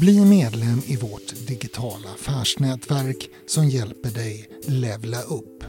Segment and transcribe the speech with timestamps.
[0.00, 5.64] Bli medlem i vårt digitala affärsnätverk som hjälper dig levla upp.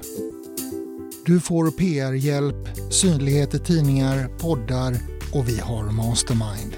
[1.26, 4.98] Du får PR-hjälp, synlighet i tidningar, poddar
[5.34, 6.74] och vi har Mastermind.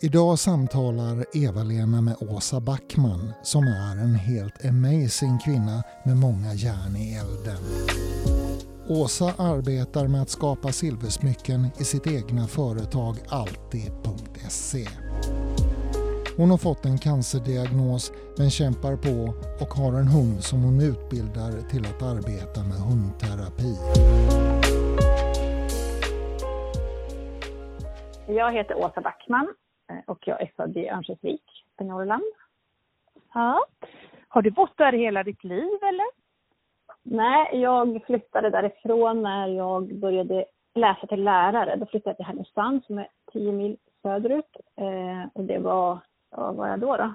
[0.00, 6.96] Idag samtalar Eva-Lena med Åsa Backman som är en helt amazing kvinna med många järn
[6.96, 7.62] i elden.
[8.88, 14.88] Åsa arbetar med att skapa silversmycken i sitt egna företag Alltid.se.
[16.38, 19.16] Hon har fått en cancerdiagnos men kämpar på
[19.62, 23.72] och har en hund som hon utbildar till att arbeta med hundterapi.
[28.28, 29.48] Jag heter Åsa Backman
[29.90, 31.46] eh, och jag är född i Örnsköldsvik
[31.80, 32.32] i Norrland.
[33.34, 33.66] Ja.
[34.28, 36.06] Har du bott där hela ditt liv eller?
[37.02, 41.76] Nej, jag flyttade därifrån när jag började läsa till lärare.
[41.76, 44.56] Då flyttade jag till Härnösand som är 10 mil söderut.
[44.76, 45.98] Eh, och det var
[46.36, 46.96] vad var jag då?
[46.96, 47.14] då?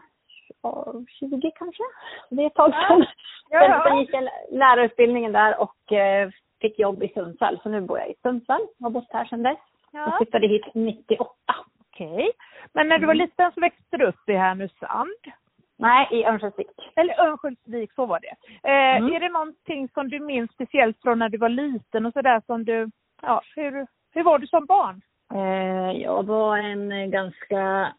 [1.19, 1.83] 20 kanske?
[2.29, 3.05] Det är ett tag sedan.
[3.49, 3.63] Ja.
[3.63, 3.83] Ja.
[3.87, 6.29] Sen gick jag lärarutbildningen där och eh,
[6.61, 7.59] fick jobb i Sundsvall.
[7.63, 8.67] Så nu bor jag i Sundsvall.
[8.79, 9.57] Har bott här sedan dess.
[9.91, 9.99] Ja.
[9.99, 11.29] Jag flyttade hit 98.
[11.79, 12.13] Okej.
[12.13, 12.31] Okay.
[12.73, 13.25] Men när du var mm.
[13.25, 15.09] liten så växte du upp i Härnösand?
[15.77, 16.67] Nej, i Örnsköldsvik.
[16.95, 18.35] Eller Örnsköldsvik, så var det.
[18.69, 19.13] Eh, mm.
[19.13, 22.65] Är det någonting som du minns speciellt från när du var liten och sådär som
[22.65, 22.89] du,
[23.21, 25.01] ja, hur, hur var du som barn?
[25.33, 27.93] Eh, jag var en ganska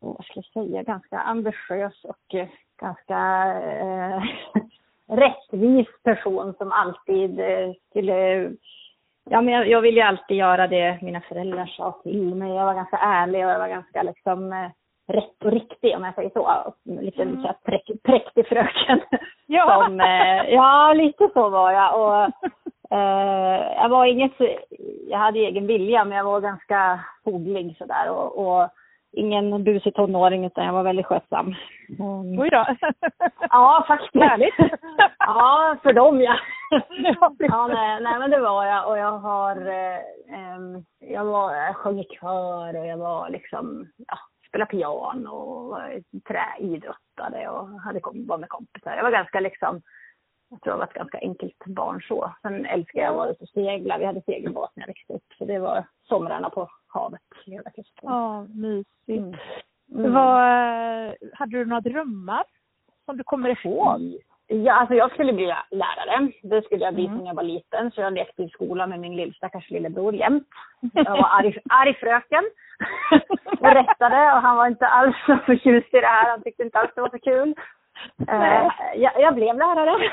[0.00, 2.48] vad ska jag säga, ganska ambitiös och eh,
[2.80, 3.18] ganska
[3.62, 4.22] eh,
[5.16, 8.50] rättvis person som alltid eh, skulle
[9.30, 12.54] Ja, men jag, jag ville ju alltid göra det mina föräldrar sa till mig.
[12.54, 14.70] Jag var ganska ärlig och jag var ganska liksom eh,
[15.08, 16.74] rätt och riktig om jag säger så.
[16.84, 17.42] Lite mm.
[17.42, 19.00] så präk, präktig fröken.
[19.50, 19.84] Ja.
[19.84, 22.00] Som, eh, ja, lite så var jag.
[22.00, 22.24] Och,
[22.96, 24.32] eh, jag var inget,
[25.08, 28.10] jag hade egen vilja men jag var ganska foglig sådär.
[28.10, 28.68] Och, och
[29.12, 31.54] ingen busig tonåring utan jag var väldigt skötsam.
[31.98, 32.40] Mm.
[32.40, 32.66] Oj då.
[33.40, 34.24] ja, faktiskt.
[34.24, 34.54] Härligt.
[35.18, 36.38] ja, för dem ja.
[37.38, 40.00] ja, nej, nej, men det var jag och jag har, eh,
[40.98, 44.18] jag var, jag sjöng i kör och jag var liksom, ja,
[44.48, 45.78] spelade piano och
[46.28, 48.96] träidrottade och hade var med kompisar.
[48.96, 49.82] Jag var ganska liksom,
[50.50, 52.32] jag tror jag var ett ganska enkelt barn så.
[52.42, 53.98] Sen älskade jag att vara ute och segla.
[53.98, 55.32] Vi hade segelbåt när jag växte upp.
[55.38, 58.02] Så det var somrarna på havet hela kusten.
[58.02, 59.08] Ja, mysigt.
[59.08, 59.34] Mm.
[59.94, 60.12] Mm.
[60.12, 62.44] Vad, hade du några drömmar
[63.04, 64.18] som du kommer ihåg?
[64.46, 66.32] Ja, alltså jag skulle bli lärare.
[66.42, 67.18] Det skulle jag bli mm.
[67.18, 67.90] när jag var liten.
[67.90, 70.48] Så jag lekte i skolan med min lillstackars lillebror jämt.
[70.92, 72.44] Jag var arg, arg fröken.
[73.60, 76.30] och rättade och han var inte alls så förtjust i det här.
[76.30, 77.54] Han tyckte inte alls det var så kul.
[78.20, 80.10] Uh, jag, jag, blev lärare.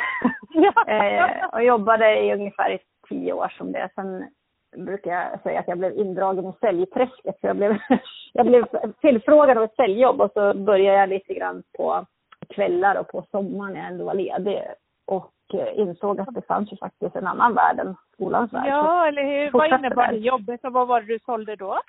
[0.89, 3.89] uh, och jobbade i ungefär tio år som det.
[3.95, 4.29] Sen
[4.77, 7.37] brukar jag säga att jag blev indragen i säljträsket.
[7.41, 7.77] Jag, blev,
[8.33, 8.65] jag blev
[9.01, 12.05] tillfrågad om ett säljjobb och så började jag lite grann på
[12.49, 14.61] kvällar och på sommaren när jag ändå var ledig.
[15.05, 18.67] Och eh, insåg att det fanns ju faktiskt en annan värld än skolans värld.
[18.67, 19.51] Ja, eller hur?
[19.51, 21.79] Vad innebar det jobbet och vad var det du sålde då?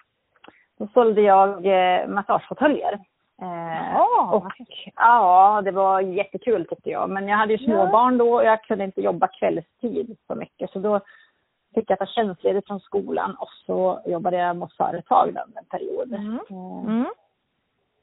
[0.79, 2.99] Då sålde jag eh, massagefåtöljer.
[3.43, 4.01] Eh,
[4.33, 4.53] och,
[4.97, 7.11] ja, det var jättekul tyckte jag.
[7.11, 10.71] Men jag hade ju småbarn då och jag kunde inte jobba kvällstid så mycket.
[10.71, 11.01] Så då
[11.77, 16.15] fick jag ta tjänstledigt från skolan och så jobbade jag mot företag en period.
[16.15, 16.41] Mm.
[16.51, 17.07] Eh, mm.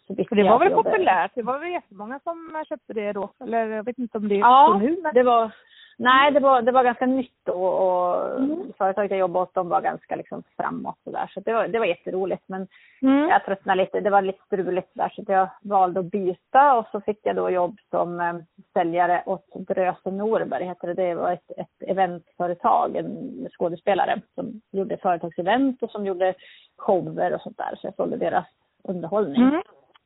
[0.07, 1.31] Så det var väl populärt?
[1.35, 3.33] Det var väl jättemånga som köpte det då?
[3.39, 4.97] Eller jag vet inte om det är ja, så nu?
[5.03, 5.13] Men...
[5.13, 5.51] det var
[5.97, 8.73] Nej, det var, det var ganska nytt då och mm.
[8.77, 11.31] företaget jag jobbade åt de var ganska liksom framåt och där.
[11.33, 12.43] Så det var, det var jätteroligt.
[12.45, 12.67] Men
[13.01, 13.29] mm.
[13.29, 13.99] jag tröttnade lite.
[13.99, 17.49] Det var lite struligt där så jag valde att byta och så fick jag då
[17.49, 18.33] jobb som eh,
[18.73, 20.93] säljare åt Dröse Norberg heter det.
[20.93, 26.33] Det var ett, ett eventföretag, en skådespelare som gjorde företagsevent och som gjorde
[26.77, 27.75] shower och sånt där.
[27.75, 28.45] Så jag sålde deras
[28.83, 29.61] underhållning.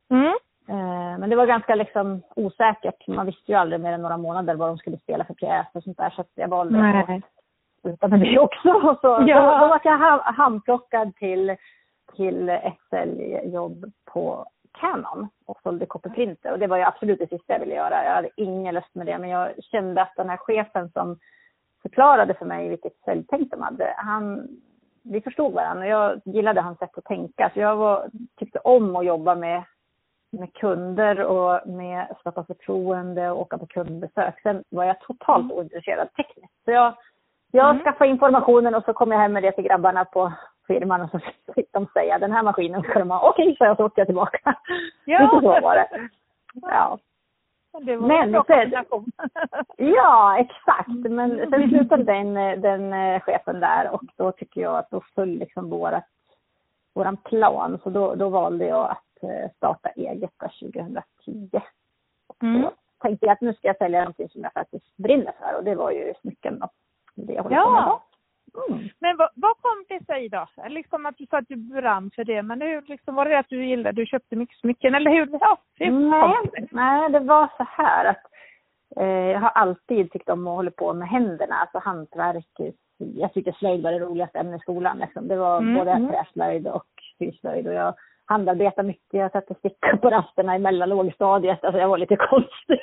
[0.09, 0.33] Mm.
[0.69, 3.07] Eh, men det var ganska liksom osäkert.
[3.07, 5.83] Man visste ju aldrig mer än några månader vad de skulle spela för pjäs och
[5.83, 6.09] sånt där.
[6.09, 7.01] Så jag valde Nej.
[7.01, 7.23] att
[7.81, 8.69] sluta med det också.
[8.69, 9.59] Och så, ja.
[9.59, 11.55] då, var jag handplockad till,
[12.15, 14.45] till ett säljjobb på
[14.79, 16.51] Canon och sålde copyprinter.
[16.51, 18.03] Och det var ju absolut det sista jag ville göra.
[18.05, 19.17] Jag hade ingen lust med det.
[19.17, 21.19] Men jag kände att den här chefen som
[21.81, 24.47] förklarade för mig vilket säljtänk de hade, han,
[25.03, 27.51] vi förstod varandra och jag gillade hans sätt att tänka.
[27.53, 29.63] Så jag var, tyckte om att jobba med
[30.31, 34.41] med kunder och med att skapa förtroende och åka på kundbesök.
[34.43, 35.57] Sen var jag totalt mm.
[35.57, 36.63] ointresserad tekniskt.
[36.65, 36.93] Så jag,
[37.51, 37.83] jag mm.
[37.83, 40.33] skaffade informationen och så kom jag hem med det till grabbarna på
[40.67, 41.19] firman och så
[41.55, 43.29] fick de säga den här maskinen ska de ha.
[43.29, 44.55] Okej, så jag så åkte jag tillbaka.
[45.05, 45.21] Ja.
[45.21, 46.09] Lite så var det.
[46.53, 46.97] Ja.
[47.81, 48.45] Det var Men, en bra
[49.77, 50.87] Ja, exakt.
[51.09, 55.29] Men sen slutade den, den eh, chefen där och då tycker jag att då föll
[55.29, 56.05] liksom vårat,
[56.95, 57.79] våran plan.
[57.83, 59.06] Så då, då valde jag att
[59.55, 61.61] starta eget 2010.
[62.41, 62.61] Mm.
[62.61, 65.63] Då tänkte jag att nu ska jag sälja någonting som jag faktiskt brinner för och
[65.63, 66.69] det var ju smycken då.
[67.15, 67.63] Det jag ja.
[67.63, 67.99] på med
[68.69, 68.89] Mm.
[68.99, 70.47] Men vad, vad, kom det sig då?
[70.67, 73.49] Liksom att du sa att du brann för det, men hur liksom, var det att
[73.49, 75.29] du gillade, du köpte mycket smycken eller hur?
[75.41, 76.67] Ja, hur nej, det?
[76.71, 78.23] nej, det var så här att
[78.95, 82.73] eh, jag har alltid tyckt om att hålla på med händerna, alltså hantverk.
[82.97, 84.99] Jag tyckte slöjd var det roligaste ämnet i skolan.
[84.99, 85.27] Liksom.
[85.27, 85.75] Det var mm.
[85.75, 86.11] både mm.
[86.11, 86.87] träslöjd och
[87.17, 87.93] syslöjd och jag
[88.27, 89.19] handarbetade mycket.
[89.19, 91.63] Jag satte stickor på rasterna i mellanlågstadiet.
[91.63, 92.79] Alltså jag var lite konstig.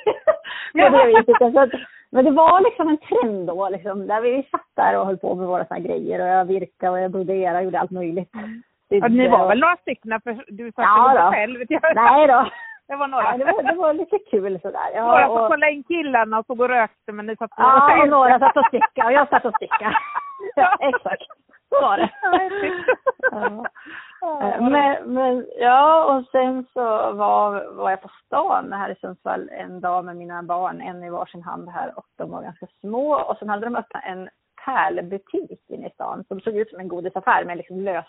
[0.73, 1.71] på det viset.
[2.11, 5.35] Men det var liksom en trend då, liksom, där vi satt där och höll på
[5.35, 8.31] med våra såna grejer och jag virkade och jag broderade och gjorde allt möjligt.
[8.89, 11.65] Det, ja, ni var väl några stycken för du satt ja, inte själv?
[11.95, 12.49] Nej då.
[12.87, 13.23] Det var några.
[13.23, 14.89] Ja, det, var, det var lite kul sådär.
[14.93, 15.47] Ja, några som och...
[15.47, 18.57] kollade in killarna och såg och rökte men ni satt och Ja, och några satt
[18.57, 19.95] och stickade och jag satt och stickade.
[20.55, 21.27] ja, exakt.
[21.69, 22.09] Så var det.
[23.31, 23.65] ja.
[24.21, 26.81] Eh, men, men ja, och sen så
[27.13, 31.09] var, var jag på stan här i Sundsvall en dag med mina barn, en i
[31.09, 33.15] varsin hand här och de var ganska små.
[33.15, 34.29] Och sen hade de öppnat en
[34.65, 38.05] pärlbutik inne i stan som såg ut som en godisaffär med liksom lös,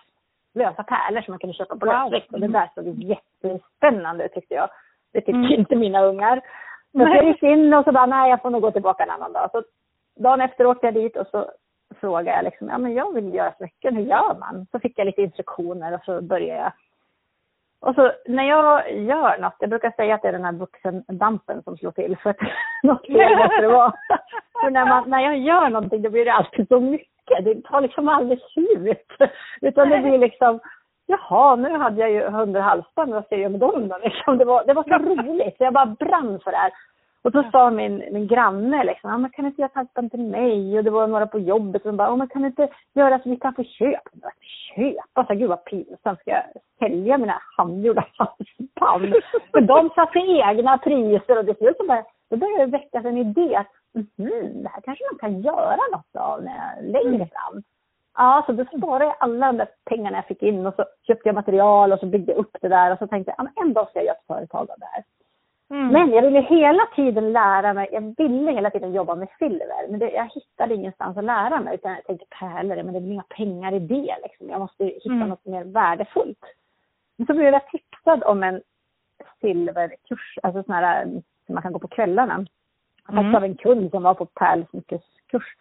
[0.55, 2.33] lösa pärlor som man kunde köpa på lösvikt.
[2.33, 4.69] Och det där såg jättespännande ut tyckte jag.
[5.13, 5.53] Det tyckte mm.
[5.53, 6.41] inte mina ungar.
[6.93, 9.33] Så jag gick in och så bara, nej jag får nog gå tillbaka en annan
[9.33, 9.51] dag.
[9.53, 9.63] Så
[10.17, 11.51] dagen efter åkte jag dit och så
[12.01, 14.67] frågade jag liksom, ja men jag vill göra smycken, hur gör man?
[14.71, 16.73] Så fick jag lite instruktioner och så började jag.
[17.81, 21.63] Och så när jag gör något, jag brukar säga att det är den här vuxendampen
[21.63, 22.37] som slår till för att
[22.83, 23.95] något fel måste det vara.
[24.61, 27.81] För när, man, när jag gör någonting då blir det alltid så mycket, det tar
[27.81, 29.31] liksom aldrig slut.
[29.61, 30.61] Utan det blir liksom,
[31.07, 33.99] jaha nu hade jag ju hundra halsband, vad ska jag göra med dem då?
[34.05, 36.73] Liksom, det, var, det var så roligt, så jag bara brann för det här.
[37.27, 40.79] Och så sa min, min granne liksom, ja, men kan inte göra halsband till mig?
[40.79, 43.37] Och det var några på jobbet som bara, ja, men kan inte göra så vi
[43.37, 44.31] kan få köpa?
[44.77, 45.27] Köpa?
[45.27, 46.45] Så, Gud vad pinsamt, ska jag
[46.79, 49.15] sälja mina handgjorda halsband?
[49.51, 53.19] För de satte egna priser och till slut så bara, då började det väckas en
[53.19, 57.29] idé att mm, det här kanske man kan göra något av när jag längre mm.
[57.29, 57.63] fram.
[58.17, 61.29] Ja, så då sparade jag alla de där pengarna jag fick in och så köpte
[61.29, 63.73] jag material och så byggde jag upp det där och så tänkte jag, ja, en
[63.73, 65.05] dag ska jag göra ett företag av det här.
[65.71, 65.89] Mm.
[65.89, 69.89] Men jag ville hela tiden lära mig, jag ville hela tiden jobba med silver.
[69.91, 71.75] Men det, jag hittade ingenstans att lära mig.
[71.75, 74.17] Utan jag tänkte pärlor, men det blir inga pengar i det.
[74.23, 74.51] Liksom.
[74.51, 75.29] Jag måste hitta mm.
[75.29, 76.45] något mer värdefullt.
[77.17, 78.63] Men så blev jag tipsad om en
[79.41, 81.05] silverkurs, alltså sån här
[81.47, 82.47] som man kan gå på kvällarna.
[83.09, 83.35] Mm.
[83.35, 85.57] av en kund som var på pärlsmyckeskurs.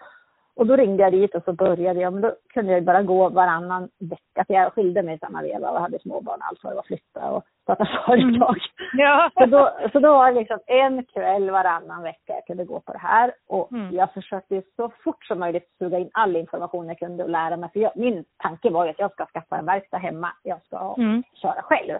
[0.56, 3.30] Och då ringde jag dit och så började jag, men då kunde jag bara gå
[3.30, 4.46] varannan vecka.
[4.48, 7.32] För jag skilde mig i samma veva och hade småbarn, allt vad det var flytta
[7.32, 8.58] och starta företag.
[8.58, 8.60] Mm.
[8.98, 9.32] Ja.
[9.34, 12.92] Så, då, så då var det liksom en kväll varannan vecka jag kunde gå på
[12.92, 13.34] det här.
[13.48, 13.96] Och mm.
[13.96, 17.70] jag försökte så fort som möjligt suga in all information jag kunde och lära mig.
[17.74, 20.32] För jag, min tanke var ju att jag ska skaffa en verkstad hemma.
[20.44, 21.24] Jag ska mm.
[21.34, 22.00] köra själv.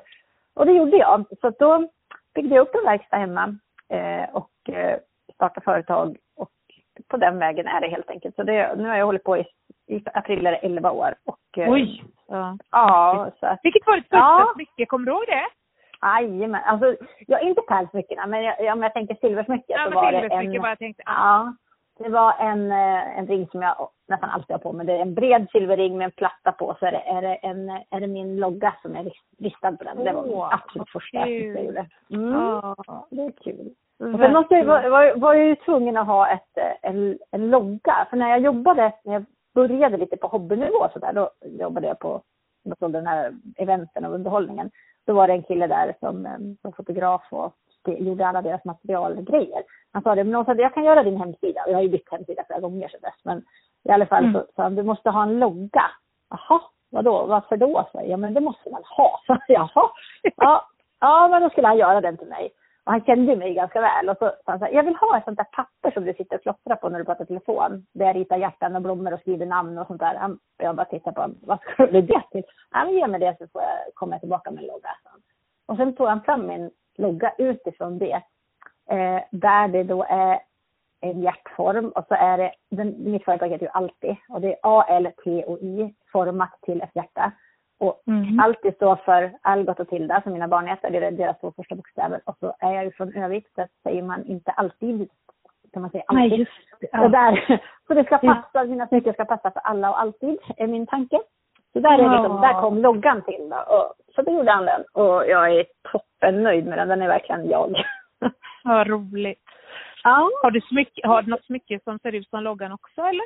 [0.56, 1.26] Och det gjorde jag.
[1.42, 1.88] Så då
[2.36, 3.56] byggde jag upp en verkstad hemma
[3.90, 5.00] eh, och eh,
[5.34, 6.18] startade företag.
[7.16, 8.36] På den vägen är det helt enkelt.
[8.36, 9.46] Så det, nu har jag hållit på i,
[9.88, 11.14] i april är det 11 år.
[11.26, 12.04] Och, eh, Oj!
[12.28, 14.52] Så, ja, så att, Vilket var ditt första ja.
[14.56, 14.86] smycke?
[14.86, 15.46] Kommer du ihåg det?
[16.02, 16.62] Jajamän.
[16.66, 16.96] Alltså,
[17.28, 20.62] jag inte pärlsmyckena, men jag, om jag tänker silversmycket ja, så var det en...
[20.62, 21.04] Bara tänkte.
[21.06, 21.54] Ja,
[22.00, 24.86] det var en, eh, en ring som jag nästan alltid har på mig.
[24.86, 26.76] Det är en bred silverring med en platta på.
[26.80, 30.04] Så är det, är det, en, är det min logga som är listad på den.
[30.04, 31.86] Det var min absolut första jag gjorde.
[32.10, 32.36] Mm.
[32.36, 33.04] Oh.
[33.10, 33.74] Det är kul.
[34.00, 37.20] Och sen måste jag, var, var, var jag ju tvungen att ha ett, eh, en,
[37.32, 38.08] en logga.
[38.10, 42.00] För när jag jobbade, när jag började lite på hobbynivå så där, då jobbade jag
[42.00, 42.22] på,
[42.64, 44.72] jag sålde den här eventen och underhållningen.
[45.06, 47.54] Då var det en kille där som, eh, som fotograf och
[47.88, 49.64] gjorde alla deras materialgrejer.
[49.92, 51.64] Han sa det, men sa, jag kan göra din hemsida.
[51.64, 53.20] Och jag har ju bytt hemsida flera gånger sedan dess.
[53.24, 53.44] Men
[53.84, 54.34] i alla fall mm.
[54.34, 55.86] så sa han, du måste ha en logga.
[56.30, 57.90] Jaha, vadå, varför då?
[57.92, 59.20] Så, ja men det måste man ha.
[59.28, 59.90] Så, Jaha,
[60.36, 60.66] ja,
[61.00, 62.52] ja men då skulle han göra den till mig.
[62.86, 64.10] Och han kände mig ganska väl.
[64.10, 66.14] Och så sa han så här, jag vill ha ett sånt där papper som du
[66.14, 67.86] sitter och klottrar på när du pratar telefon.
[67.94, 70.16] Där jag ritar hjärtan och blommor och skriver namn och sånt där.
[70.16, 72.44] Han, jag bara tittar på honom, vad ska du det till?
[72.70, 74.90] Han ge mig det så får jag komma tillbaka med en logga.
[75.66, 78.22] Och sen tog han fram min logga utifrån det.
[78.90, 80.40] Eh, där det då är
[81.02, 84.58] en hjärtform och så är det, den, mitt företag heter ju Alltid och det är
[84.62, 87.32] A-L-T-O-I format till ett hjärta.
[87.80, 88.40] Och mm.
[88.40, 91.76] alltid står för Algot och Tilda som mina barn heter, det är deras två första
[91.76, 92.22] bokstäver.
[92.26, 95.10] Och så är jag ju från Övik, så säger man inte alltid,
[95.74, 96.30] kan man säga alltid.
[96.30, 96.88] Nej, just det.
[96.92, 97.08] Ja.
[97.08, 100.88] Där, så det ska passa, mina smycken ska passa för alla och alltid, är min
[100.88, 101.20] tanke.
[101.74, 103.76] Så där, är liksom, där kom loggan till då.
[103.76, 106.88] Och, så då gjorde han den och jag är toppen nöjd med den.
[106.88, 107.76] Den är verkligen jag.
[108.64, 109.44] Vad roligt.
[110.06, 110.30] Ja.
[110.42, 113.26] Har du, smycke, har du något smycke som ser ut som loggan också eller?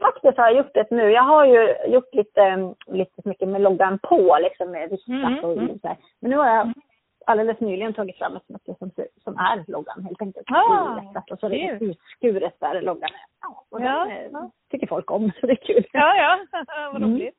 [0.00, 1.10] Faktiskt har jag gjort det nu.
[1.10, 5.52] Jag har ju gjort lite, lite smycken med loggan på, liksom med riktat mm, och
[5.52, 5.78] mm.
[5.78, 5.96] så här.
[6.20, 6.72] Men nu har jag
[7.26, 8.90] alldeles nyligen tagit fram ett smycke som,
[9.24, 10.46] som är loggan helt enkelt.
[10.50, 13.26] Ah, och så är det utskuret där loggan är.
[13.40, 14.50] Ja, och ja, den ja.
[14.70, 15.86] tycker folk om, så det är kul.
[15.92, 16.38] Ja, ja,
[16.92, 17.10] vad mm.
[17.10, 17.36] roligt.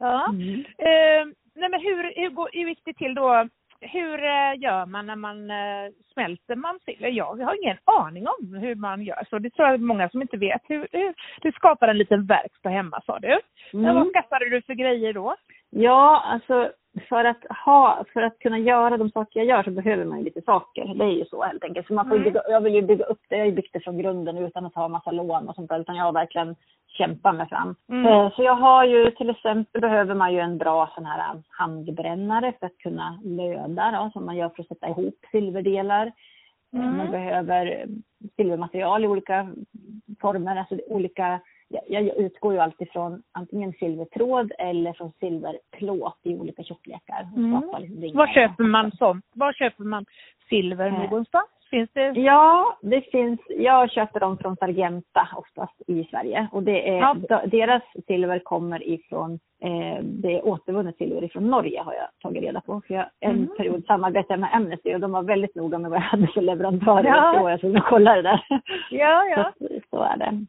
[0.00, 0.12] Mm.
[0.12, 0.28] Ja.
[0.28, 0.60] Mm.
[0.60, 3.48] Eh, nej men hur, hur, går, hur gick det till då
[3.80, 7.16] hur eh, gör man när man eh, smälter man sill?
[7.16, 9.38] Jag har ingen aning om hur man gör så.
[9.38, 10.62] Det tror jag många som inte vet.
[10.68, 13.40] Hur, hur, du skapar en liten verkstad hemma sa du.
[13.72, 13.94] Mm.
[13.94, 15.36] Vad skaffade du för grejer då?
[15.70, 16.72] Ja, alltså
[17.08, 20.24] för att, ha, för att kunna göra de saker jag gör så behöver man ju
[20.24, 20.94] lite saker.
[20.94, 21.86] Det är ju så helt enkelt.
[21.86, 22.24] Så man får mm.
[22.24, 23.36] bygga, jag vill ju bygga upp det.
[23.36, 25.80] Jag har ju byggt det från grunden utan att ha massa lån och sånt där.
[25.80, 26.56] Utan jag har verkligen
[26.88, 27.74] kämpat mig fram.
[27.88, 28.06] Mm.
[28.06, 32.52] Eh, så jag har ju till exempel behöver man ju en bra sån här handbrännare
[32.58, 36.12] för att kunna löda då, som man gör för att sätta ihop silverdelar.
[36.74, 36.96] Eh, mm.
[36.96, 37.86] Man behöver
[38.36, 39.48] silvermaterial i olika
[40.20, 41.40] former, alltså olika
[41.86, 47.28] jag utgår ju alltid från antingen silvertråd eller från silverplåt i olika tjocklekar.
[47.36, 47.62] Mm.
[47.78, 49.24] Liksom Var köper man sånt?
[49.34, 50.04] Var köper man
[50.48, 50.98] silver eh.
[50.98, 51.46] någonstans?
[51.70, 52.12] Finns det?
[52.20, 53.40] Ja, det finns.
[53.48, 56.98] Jag köper dem från Sargenta oftast i Sverige och det är,
[57.28, 57.42] ja.
[57.46, 62.60] deras silver kommer ifrån eh, det är återvunnet silver ifrån Norge har jag tagit reda
[62.60, 62.82] på.
[62.86, 63.56] För jag, en mm.
[63.56, 66.42] period samarbetade jag med Amnesty och de var väldigt noga med vad jag hade för
[66.42, 67.04] leverantörer.
[67.04, 67.58] Ja.
[67.60, 68.44] Så jag att kolla det där.
[68.90, 69.52] Ja, ja.
[69.58, 70.46] Så, så är det.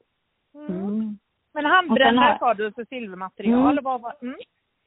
[0.55, 1.17] Mm.
[1.53, 3.77] Men handbrännare sa du för silvermaterial?
[3.77, 3.83] Mm.
[3.83, 4.35] Var, mm.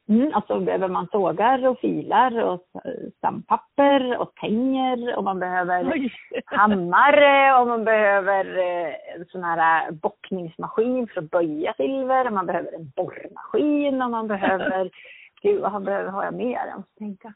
[0.09, 2.61] Mm, och så behöver man sågar och filar och
[3.16, 6.12] stamppapper och tänger och man behöver Oj.
[6.44, 12.47] hammare och man behöver eh, en sån här bockningsmaskin för att böja silver och man
[12.47, 14.90] behöver en borrmaskin och man behöver,
[15.42, 16.66] gud vad behöver, har jag mer?
[16.66, 17.33] Jag måste tänka.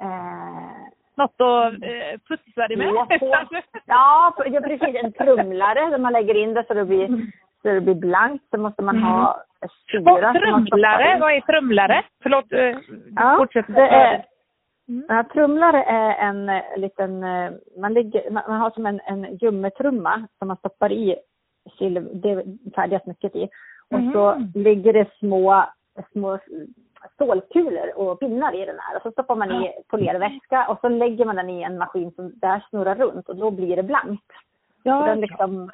[0.00, 2.86] Eh, något att eh, putsa det med?
[3.86, 4.96] Ja, ja, precis.
[5.02, 7.08] En trumlare där man lägger in det så det blir
[7.66, 9.08] så det blir blankt så måste man mm.
[9.08, 9.44] ha
[9.90, 10.32] syra.
[10.32, 12.02] Trumlare, vad är trumlare?
[12.22, 12.78] Förlåt, eh,
[13.16, 13.66] ja, fortsätt.
[13.68, 14.24] Det är,
[14.88, 15.04] mm.
[15.08, 19.38] ja, trumlare är en eh, liten, eh, man, ligger, man, man har som en, en
[19.38, 21.16] gummitrumma som man stoppar i
[21.78, 22.44] silver, det
[22.74, 23.48] färdiga smycket i.
[23.90, 24.12] Och mm.
[24.12, 25.64] så ligger det små,
[26.12, 26.38] små
[27.14, 28.96] stålkulor och pinnar i den här.
[28.96, 32.32] Och så stoppar man i polervätska och så lägger man den i en maskin som
[32.34, 34.32] där snurrar runt och då blir det blankt.
[34.82, 35.70] Ja, så den liksom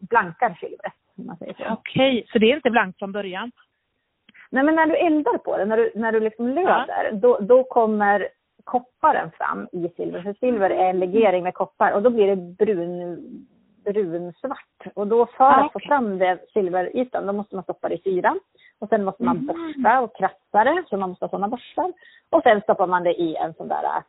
[0.00, 0.92] blankar silvret.
[1.18, 3.50] Okej, okay, så det är inte blankt från början?
[4.50, 7.12] Nej, men när du eldar på det, när du, när du liksom löder, ja.
[7.12, 8.28] då, då kommer
[8.64, 10.22] kopparen fram i silver.
[10.22, 13.46] För silver är en legering med koppar och då blir det brun,
[13.84, 14.86] brunsvart.
[14.94, 15.70] Och då för att okay.
[15.72, 18.40] få fram det silverytan, då måste man stoppa det i syran.
[18.78, 19.46] Och sen måste man mm.
[19.46, 21.92] borsta och krafsa det, så man måste ha sådana borstar.
[22.30, 24.02] Och sen stoppar man det i en sån där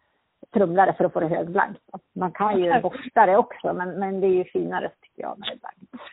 [0.54, 1.82] trumlare för att få det högblankt.
[2.16, 5.48] Man kan ju borsta det också, men, men det är ju finare tycker jag när
[5.48, 6.04] det är blankt.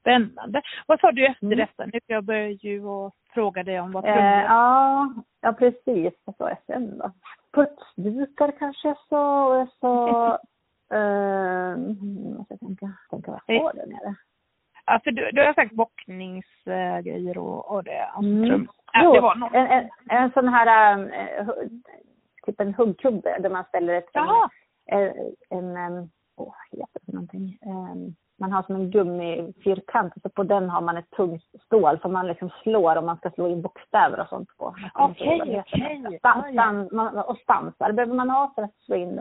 [0.00, 0.62] Spännande.
[0.86, 1.58] Vad sa du efter mm.
[1.58, 1.86] detta?
[1.86, 6.14] Nu jag börjar ju och fråga dig om vad eh, ja, ja, precis.
[6.24, 7.12] Vad sa jag sen då?
[7.52, 10.28] Putsdukar kanske jag sa och jag sa
[10.96, 11.76] eh,
[12.36, 14.14] måste jag tänka, tänka vad jag sa där nere.
[14.86, 18.10] Ja, för du, du har sagt bockningsgrejer och, och det.
[18.18, 18.68] Mm.
[18.92, 19.50] Ja, det var.
[19.54, 21.46] En, en, en sån här äh,
[22.46, 24.16] typ en huggkubbe där man ställer ett,
[24.86, 25.12] en,
[25.50, 27.58] en, en åh, vad heter det för någonting?
[27.66, 31.98] Um, man har som en gummifyrkant och så på den har man ett tungt stål
[32.00, 34.74] som man liksom slår om man ska slå in bokstäver och sånt på.
[34.94, 36.04] Okej, okay, okej.
[36.06, 37.22] Okay.
[37.22, 39.20] och stansar behöver man ha för att slå in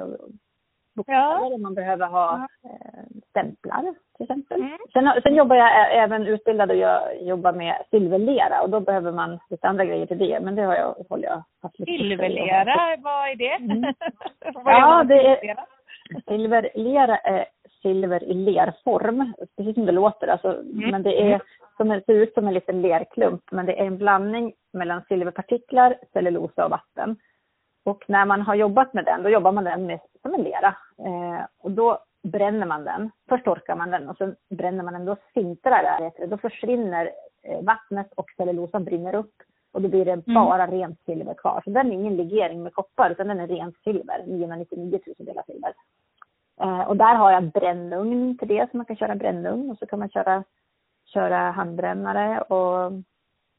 [0.95, 1.51] bokstäver.
[1.51, 1.57] Ja.
[1.57, 4.61] Man behöver ha eh, stämplar till exempel.
[4.61, 4.77] Mm.
[4.93, 9.39] Sen, sen jobbar jag även utbildad och jag jobbar med silverlera och då behöver man
[9.49, 10.39] lite andra grejer till det.
[10.41, 13.55] Men det har jag, håller jag fast lite Silverlera, vad är det?
[13.55, 13.81] Mm.
[14.53, 15.65] vad ja, det är,
[16.27, 17.45] silverlera är
[17.81, 20.27] silver i lerform, precis som det låter.
[20.27, 20.91] Alltså, mm.
[20.91, 21.41] Men det är
[21.77, 25.97] som det ser ut som en liten lerklump, men det är en blandning mellan silverpartiklar,
[26.13, 27.15] cellulosa och vatten.
[27.83, 30.75] Och när man har jobbat med den, då jobbar man den med, som en lera.
[30.99, 33.11] Eh, och då bränner man den.
[33.29, 35.05] Först torkar man den och sen bränner man den.
[35.05, 36.25] Då sintrar det.
[36.25, 37.11] Då försvinner
[37.43, 39.33] eh, vattnet och cellulosan brinner upp.
[39.73, 40.33] Och då blir det mm.
[40.33, 40.75] bara mm.
[40.75, 41.61] rent silver kvar.
[41.63, 44.23] Så den är ingen legering med koppar utan den är rent silver.
[44.27, 45.73] 999 000 delar silver.
[46.61, 49.85] Eh, och där har jag brännugn till det, så man kan köra brännugn och så
[49.85, 50.43] kan man köra,
[51.13, 52.91] köra handbrännare och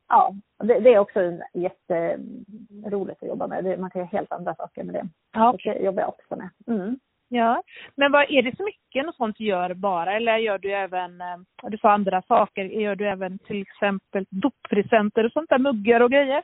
[0.09, 1.21] ja, det, det, är också
[1.52, 3.64] jätteroligt att jobba med.
[3.64, 5.09] Det, man kan göra helt andra saker med det.
[5.32, 5.54] Ja.
[5.64, 6.49] Det jobbar jag också med.
[6.66, 6.99] Mm.
[7.28, 7.62] Ja,
[7.94, 11.37] men vad, är det smycken och sånt du gör bara eller gör du även, eh,
[11.62, 16.11] du sa andra saker, gör du även till exempel doppresenter och sånt där, muggar och
[16.11, 16.42] grejer?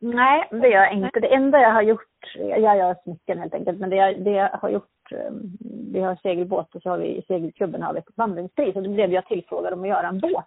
[0.00, 1.20] Nej, det gör jag inte.
[1.20, 4.48] Det enda jag har gjort, jag gör smycken helt enkelt, men det jag, det jag
[4.48, 4.88] har gjort,
[5.92, 8.90] vi har segelbåt och så har vi i segelklubben har vi ett vandringspris och då
[8.90, 10.46] blev jag tillfrågad om att göra en båt.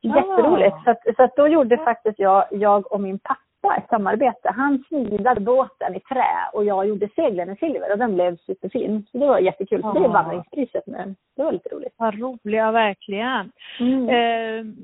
[0.00, 0.76] Jätteroligt.
[0.84, 4.52] Så, att, så att då gjorde faktiskt jag, jag och min pappa ett samarbete.
[4.56, 9.06] Han smidade båten i trä och jag gjorde seglen i silver och den blev superfin.
[9.12, 9.82] Så det var jättekul.
[9.82, 11.14] Så det är vandringspriset nu.
[11.36, 11.94] Det var lite roligt.
[11.96, 13.52] Vad roliga, verkligen.
[13.80, 14.08] Mm.
[14.08, 14.74] Eh,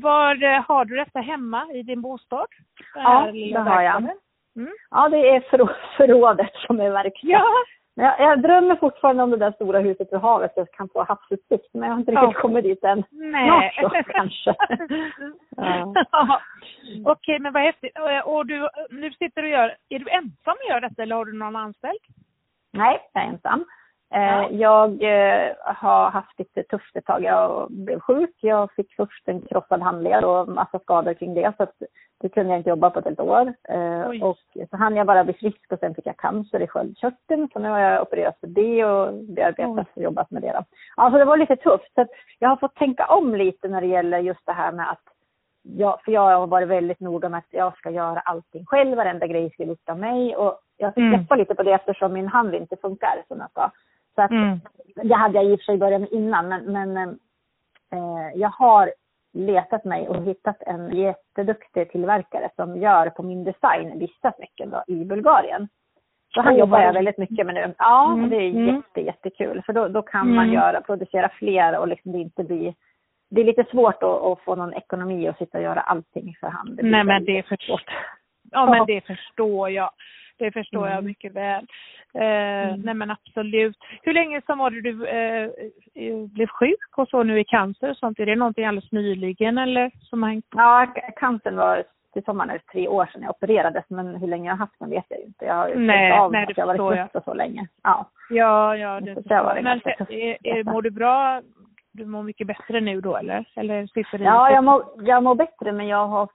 [0.00, 2.46] var har du detta hemma i din bostad?
[2.94, 3.96] Ja, det har jag.
[4.56, 4.72] Mm.
[4.90, 5.40] Ja, det är
[5.96, 7.30] förrådet som är verkstaden.
[7.30, 7.46] Ja.
[7.98, 11.04] Jag, jag drömmer fortfarande om det där stora huset vid havet så jag kan få
[11.04, 12.40] havsutsikt, men jag har inte riktigt ja.
[12.40, 13.04] kommit dit än.
[13.10, 13.72] Nej.
[13.80, 14.54] Snart så, kanske.
[15.56, 15.94] ja.
[16.12, 16.40] ja.
[17.04, 17.92] Okej, men vad häftigt.
[18.24, 21.24] Och du, nu sitter du och gör, är du ensam och gör detta eller har
[21.24, 22.00] du någon anställd?
[22.72, 23.64] Nej, jag är ensam.
[24.10, 24.48] Ja.
[24.48, 27.24] Eh, jag eh, har haft lite tufft ett tag.
[27.24, 28.34] Jag blev sjuk.
[28.40, 31.52] Jag fick först en krossad handled och massa skador kring det.
[31.56, 31.66] Så
[32.20, 33.54] det kunde jag inte jobba på ett helt år.
[33.68, 34.22] Eh, Oj.
[34.22, 34.38] Och
[34.70, 37.48] så hann jag bara bli frisk och sen fick jag cancer i sköldkörteln.
[37.52, 40.52] Så nu har jag opererat för det och bearbetat och jobbat med det.
[40.52, 40.64] Då.
[40.94, 41.94] Alltså det var lite tufft.
[41.94, 42.06] Så
[42.38, 45.02] jag har fått tänka om lite när det gäller just det här med att
[45.62, 49.26] jag, för jag har varit väldigt noga med att jag ska göra allting själv, varenda
[49.26, 50.36] grej ska lyfta mig.
[50.36, 51.18] Och jag fick mm.
[51.18, 51.42] släppa mm.
[51.42, 53.70] lite på det eftersom min hand inte funkar som jag sa.
[54.16, 54.60] Så att, mm.
[55.02, 56.96] Det hade jag i och för sig börjat med innan, men, men
[57.92, 58.92] eh, jag har
[59.32, 64.84] letat mig och hittat en jätteduktig tillverkare som gör på min design vissa smycken då,
[64.86, 65.68] i Bulgarien.
[66.34, 67.74] Så han jobbar jag väldigt mycket med nu.
[67.78, 68.30] Ja, mm.
[68.30, 68.74] det är mm.
[68.76, 69.62] jätte, jättekul.
[69.66, 70.34] För då, då kan mm.
[70.34, 72.74] man göra, producera fler och liksom det inte blir...
[73.30, 76.48] Det är lite svårt att, att få någon ekonomi och sitta och göra allting för
[76.48, 76.80] hand.
[76.82, 77.90] Nej, men det är för svårt.
[78.50, 79.90] Ja, men det förstår jag.
[80.38, 80.92] Det förstår mm.
[80.92, 81.66] jag mycket väl.
[82.16, 82.80] Eh, mm.
[82.80, 83.76] Nej men absolut.
[84.02, 85.50] Hur länge sedan var det du eh,
[85.94, 88.18] eh, blev sjuk och så nu i cancer och sånt?
[88.18, 92.58] Är det någonting alldeles nyligen eller som har hängt Ja, cancern var till sommaren är
[92.58, 95.44] tre år sedan jag opererades men hur länge jag har haft den vet jag inte.
[95.44, 97.68] Jag har ju nej, av nej, att jag varit sjuk så länge.
[97.82, 99.62] Ja, ja, ja det förstår jag.
[99.64, 101.42] Men är, är, mår du bra?
[101.92, 103.44] Du mår mycket bättre nu då eller?
[103.56, 106.28] Eller sitter Ja, jag mår, jag mår bättre men jag har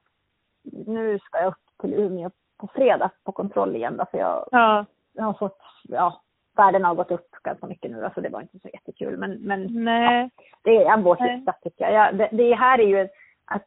[0.87, 4.85] nu ska jag upp till Umeå på fredag på kontroll igen då, för jag, ja.
[5.17, 6.21] Har fått, ja,
[6.57, 9.17] värdena har gått upp ganska mycket nu då, så det var inte så jättekul.
[9.17, 10.29] Men, men Nej.
[10.37, 11.93] Ja, det är vårt sista tycker jag.
[11.93, 13.09] Ja, det, det här är ju
[13.45, 13.65] att,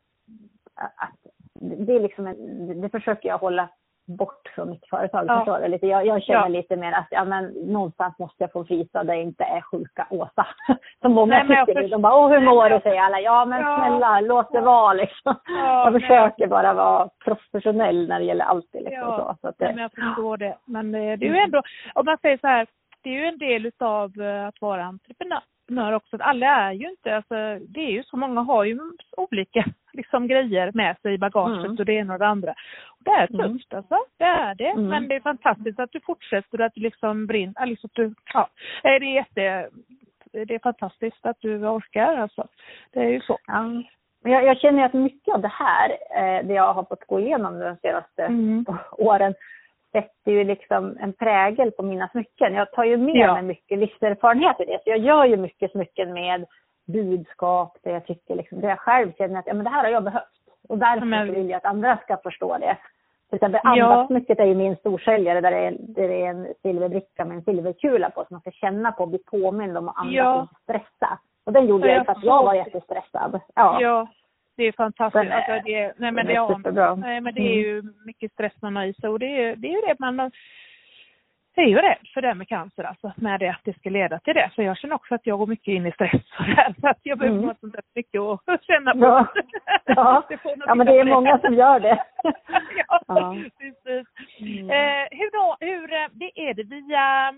[0.75, 1.19] att
[1.55, 3.69] det är liksom, en, det försöker jag hålla
[4.07, 5.25] bort från mitt företag.
[5.29, 5.39] Ja.
[5.39, 5.69] Förstår du?
[5.69, 5.87] Lite.
[5.87, 6.49] Jag, jag känner ja.
[6.49, 10.07] lite mer att ja, men, någonstans måste jag få visa där jag inte är sjuka
[10.11, 10.47] Åsa.
[11.03, 11.83] Som många Nej, tycker.
[11.83, 11.89] För...
[11.89, 12.81] De bara, åh hur mår du?
[12.81, 13.21] säger alla.
[13.21, 13.79] Ja men ja.
[13.79, 15.35] snälla, låt det vara liksom.
[15.47, 18.75] Ja, jag försöker bara vara professionell när det gäller allt.
[18.75, 19.37] Liksom, så.
[19.41, 19.65] så att det...
[19.65, 20.57] men jag förstår det.
[20.65, 21.63] Men eh, det är ju ändå,
[21.95, 22.67] om man säger så här,
[23.03, 26.17] det är ju en del utav eh, att vara entreprenör entreprenör också.
[26.21, 27.35] Alla är ju inte, alltså,
[27.69, 28.81] det är ju så många har ju
[29.17, 29.65] olika
[29.95, 31.77] liksom, grejer med sig i bagaget mm.
[31.79, 32.51] och det ena och det andra.
[32.99, 33.79] Och det är tufft mm.
[33.79, 34.69] alltså, det är det.
[34.69, 34.89] Mm.
[34.89, 38.49] Men det är fantastiskt att du fortsätter att du liksom brinner, liksom, du, ja,
[38.83, 39.69] det är jätte,
[40.33, 42.47] det är fantastiskt att du orkar alltså.
[42.93, 43.39] Det är ju så.
[43.47, 43.83] Ja.
[44.27, 47.59] Jag, jag känner att mycket av det här, eh, det jag har fått gå igenom
[47.59, 48.65] de senaste mm.
[48.93, 49.35] åren,
[49.93, 52.55] sätter ju liksom en prägel på mina smycken.
[52.55, 53.35] Jag tar ju med ja.
[53.35, 54.81] mig mycket livserfarenhet i det.
[54.85, 56.47] Så jag gör ju mycket smycken med
[56.87, 59.91] budskap, det jag tycker liksom, det jag själv känner att ja, men det här har
[59.91, 60.25] jag behövt.
[60.69, 61.35] Och därför men...
[61.35, 62.77] vill jag att andra ska förstå det.
[63.29, 67.25] Till exempel andaktsmycket är ju min storsäljare där det, är, där det är en silverbricka
[67.25, 70.15] med en silverkula på som man ska känna på och bli påmind om att andas
[70.15, 70.35] ja.
[70.35, 71.19] och inte stressa.
[71.45, 73.41] Och den gjorde jag, jag för att jag var jättestressad.
[73.55, 73.79] Ja.
[73.81, 74.07] ja.
[74.57, 75.25] Det är fantastiskt.
[75.25, 78.77] Men, alltså det, nej, men det, är, nej, men det är ju mycket stress man
[78.77, 80.31] har i sig och det är, det är det man
[81.61, 84.35] är ju rädd för det med cancer, alltså med det att det ska leda till
[84.35, 84.51] det.
[84.55, 86.23] Så jag känner också att jag går mycket in i stress
[86.81, 87.49] så att jag behöver mm.
[87.49, 88.99] något sånt där mycket att känna på.
[88.99, 89.27] Ja,
[89.85, 90.23] ja.
[90.67, 92.05] ja men det är många som gör det.
[92.89, 94.07] ja, ja, precis.
[94.41, 94.71] Mm.
[94.71, 97.35] Eh, hur då, hur, eh, det är det via,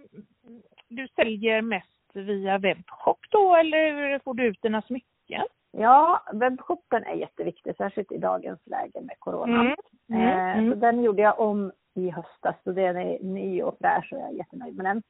[0.88, 5.46] du säljer mest via webbshop då eller hur får du ut dina smycken?
[5.72, 9.60] Ja, webbshoppen är jätteviktig, särskilt i dagens läge med corona.
[9.60, 9.74] Mm.
[10.10, 10.22] Mm.
[10.22, 10.72] Eh, mm.
[10.72, 14.28] Så den gjorde jag om i höstas, så den är ny och fräsch och jag
[14.28, 15.02] är jättenöjd med den.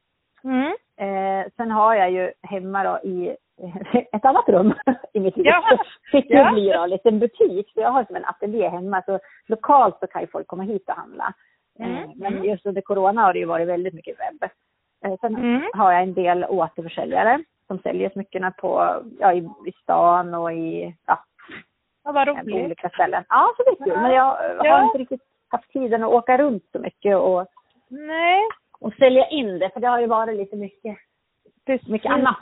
[0.45, 0.73] Mm.
[1.01, 3.37] Eh, sen har jag ju hemma då i
[4.13, 4.75] ett annat rum
[5.13, 5.47] i mitt hus.
[5.47, 5.79] Ja.
[6.13, 6.53] Fick det ja.
[6.53, 7.71] bli då, en liten butik.
[7.75, 9.03] Så jag har som en ateljé hemma.
[9.07, 11.33] Så lokalt så kan ju folk komma hit och handla.
[11.79, 11.97] Mm.
[11.97, 12.45] Eh, men mm.
[12.45, 14.51] just under corona har det ju varit väldigt mycket webb.
[15.05, 15.63] Eh, sen mm.
[15.73, 20.97] har jag en del återförsäljare som säljer smyckena på, ja, i, i stan och i,
[21.07, 21.25] ja,
[22.05, 22.53] ja vad roligt.
[22.53, 23.25] på olika ställen.
[23.29, 24.03] Ja, så det är kul.
[24.03, 24.77] Men jag ja.
[24.77, 27.47] har inte riktigt haft tiden att åka runt så mycket och,
[27.89, 28.43] Nej.
[28.81, 30.97] och sälja in det, för det har ju varit lite mycket,
[31.89, 32.37] mycket annat.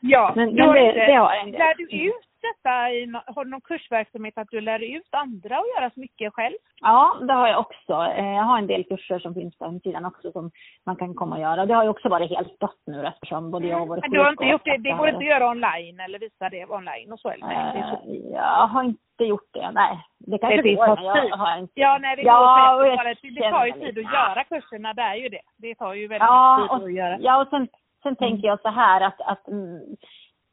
[0.00, 3.60] Ja, men, men det, det, har jag Lär du ut detta i, har du någon
[3.60, 6.56] kursverksamhet att du lär ut andra att göra så mycket själv?
[6.80, 7.92] Ja, det har jag också.
[7.92, 10.50] Eh, jag har en del kurser som finns på hemsidan också som
[10.86, 11.66] man kan komma och göra.
[11.66, 14.18] Det har ju också varit helt stött nu eftersom både jag och vår Men du
[14.18, 17.20] har inte gjort det, det går inte att göra online eller visa det online och
[17.20, 17.46] så eller?
[17.46, 19.98] Nej, jag har inte gjort det, nej.
[20.18, 21.72] Det kanske det går, men jag har inte.
[21.80, 23.34] Ja, nej det ja, går säkert.
[23.34, 25.42] Det tar ju tid att göra kurserna, det är ju det.
[25.56, 27.16] Det tar ju väldigt ja, tid att göra.
[27.20, 27.68] Ja, och sen,
[28.02, 28.16] sen mm.
[28.16, 29.96] tänker jag så här att, att mm,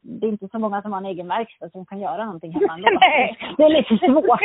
[0.06, 2.74] det är inte så många som har en egen verkstad som kan göra någonting hemma
[2.74, 2.98] ändå.
[3.56, 4.40] Det är lite svårt.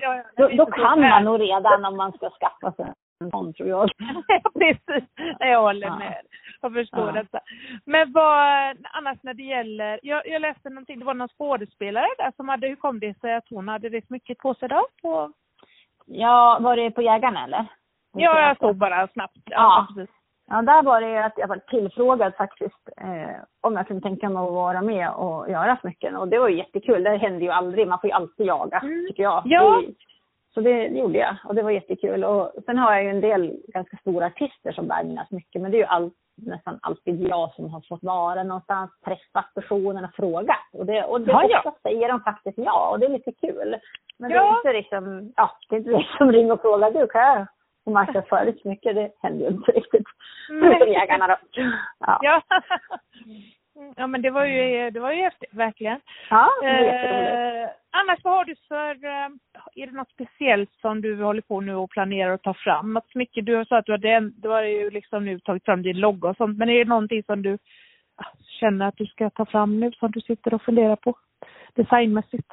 [0.36, 2.92] då, då, då kan man nog redan om man ska skaffa sig
[3.24, 3.90] en sån tror jag.
[4.54, 5.98] Precis, jag håller ja.
[5.98, 6.22] med.
[6.60, 7.12] Jag förstår ja.
[7.12, 7.40] detta.
[7.84, 12.32] Men vad annars när det gäller, jag, jag läste någonting, det var någon skådespelare där
[12.36, 14.86] som hade, hur kom det sig att hon hade det mycket på sig då?
[15.02, 15.32] På...
[16.06, 17.66] Ja, var det på Jägarna eller?
[18.12, 19.36] Ja, jag såg bara snabbt.
[19.44, 19.86] Ja, ja.
[19.94, 20.19] precis.
[20.52, 24.42] Ja, där var det att jag var tillfrågad faktiskt eh, om jag kunde tänka mig
[24.42, 26.16] att vara med och göra smycken.
[26.16, 27.02] Och det var ju jättekul.
[27.02, 27.88] Det hände ju aldrig.
[27.88, 29.06] Man får ju alltid jaga, mm.
[29.08, 29.42] tycker jag.
[29.44, 29.82] Ja.
[29.86, 29.94] Det,
[30.54, 32.24] så det gjorde jag och det var jättekul.
[32.24, 35.62] Och sen har jag ju en del ganska stora artister som bär mina smycken.
[35.62, 40.04] Men det är ju all, nästan alltid jag som har fått vara någonstans, träffat personen
[40.04, 40.68] och frågat.
[40.72, 41.74] Och det, och det ja, ja.
[41.82, 43.76] säger de faktiskt ja och det är lite kul.
[44.18, 44.42] Men ja.
[44.42, 47.46] det är inte liksom, ja, det är inte liksom ring och fråga, du kan jag
[47.84, 48.94] och marknadsföra lite mycket.
[48.94, 50.06] Det händer ju inte riktigt.
[50.48, 51.36] Förutom jägarna då.
[51.98, 52.18] Ja.
[52.22, 52.42] ja.
[53.96, 56.00] Ja men det var ju, det var ju häftigt, verkligen.
[56.30, 56.68] Ja, det.
[56.68, 59.28] Eh, annars vad har du för, eh,
[59.74, 62.92] är det något speciellt som du håller på nu och planerar att ta fram?
[62.92, 66.00] Något mycket, du sa att du hade, du har ju liksom nu tagit fram din
[66.00, 67.58] logga och sånt, men är det någonting som du
[68.60, 71.14] känner att du ska ta fram nu som du sitter och funderar på
[71.74, 72.52] designmässigt?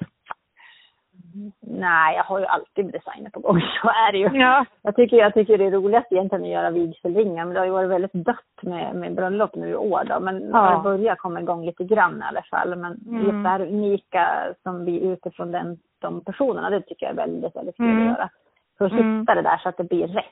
[1.61, 4.39] Nej, jag har ju alltid designer på gång, så är det ju.
[4.39, 4.65] Ja.
[4.81, 7.71] Jag, tycker, jag tycker det är roligast egentligen att göra vigselringar, men det har ju
[7.71, 10.19] varit väldigt dött med, med bröllop nu i år då.
[10.19, 10.77] Men ja.
[10.77, 12.75] det börjar komma igång lite grann i alla fall.
[12.75, 13.21] Men mm.
[13.21, 17.55] just det här unika som blir utifrån den, de personerna, det tycker jag är väldigt,
[17.55, 18.01] väldigt kul mm.
[18.01, 18.29] att göra.
[18.77, 19.19] För att mm.
[19.19, 20.25] hitta det där så att det blir rätt.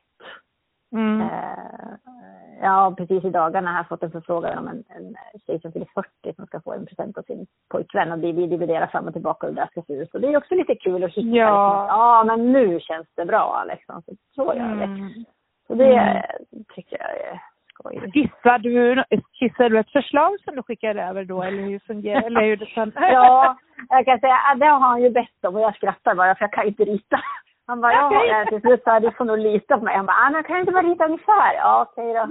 [0.96, 1.22] Mm.
[1.22, 1.94] Eh,
[2.62, 5.88] ja, precis i dagarna har jag fått en förfrågan om en, en tjej som fyller
[5.94, 9.48] 40 som ska få en present av sin pojkvän och vi dividerar fram och tillbaka
[9.48, 10.12] hur det där ska se ut.
[10.12, 11.38] Så det är också lite kul att hitta.
[11.38, 14.02] Ja, liksom, men nu känns det bra liksom.
[14.02, 14.84] Så, så gör det.
[14.84, 15.26] Mm.
[15.68, 16.24] Så det mm.
[16.76, 17.42] tycker jag är
[17.74, 18.16] skojigt.
[18.16, 19.04] Gissar du,
[19.40, 22.66] gissar du ett förslag som du skickar över då eller hur fungerar eller hur det
[22.66, 22.92] kan...
[22.96, 23.58] Ja,
[23.90, 26.54] jag kan säga det har han ju bett om och jag skrattar bara för jag
[26.54, 27.20] kan inte rita.
[27.68, 29.96] Han bara, ja, till slut sa du får nog lita på mig.
[29.96, 31.54] Han bara, Anna kan du inte bara rita ungefär?
[31.54, 32.28] Ja, okej då.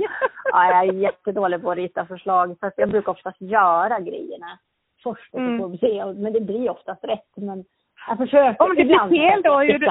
[0.53, 2.57] Ja, jag är jättedålig på att rita förslag.
[2.61, 4.59] Så jag brukar oftast göra grejerna
[5.05, 5.59] först och så mm.
[5.59, 6.05] får vi se.
[6.05, 7.33] Men det blir oftast rätt.
[7.37, 7.65] Men
[8.09, 8.63] jag försöker.
[8.63, 9.59] Om det blir fel då?
[9.59, 9.87] Hur du...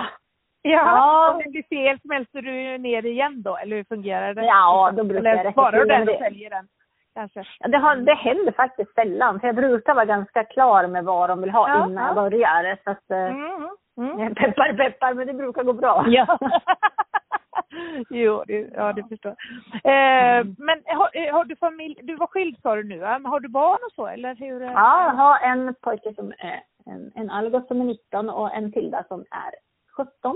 [0.65, 3.57] Ja, ja, om det blir fel smälter du ner igen då?
[3.57, 4.45] Eller hur fungerar det?
[4.45, 6.67] Ja, då brukar Eller jag rätta du den och säljer den?
[7.15, 7.43] Kanske.
[7.59, 9.39] Ja, det, har, det händer faktiskt sällan.
[9.39, 12.07] För jag brukar vara ganska klar med vad de vill ha ja, innan ja.
[12.07, 12.77] jag börjar.
[12.83, 13.69] Så att, eh, mm.
[13.97, 14.35] Mm.
[14.35, 16.05] Peppar peppar, men det brukar gå bra.
[16.07, 16.37] Ja.
[18.09, 20.39] jo, det, ja det förstår jag.
[20.39, 23.39] Eh, men har, eh, har, du familj, du var skild sa du nu, men har
[23.39, 24.61] du barn och så eller hur?
[24.61, 28.71] Ja, jag har en pojke som är, en, en Algot som är 19 och en
[28.71, 29.53] Tilda som är
[29.97, 30.35] 17.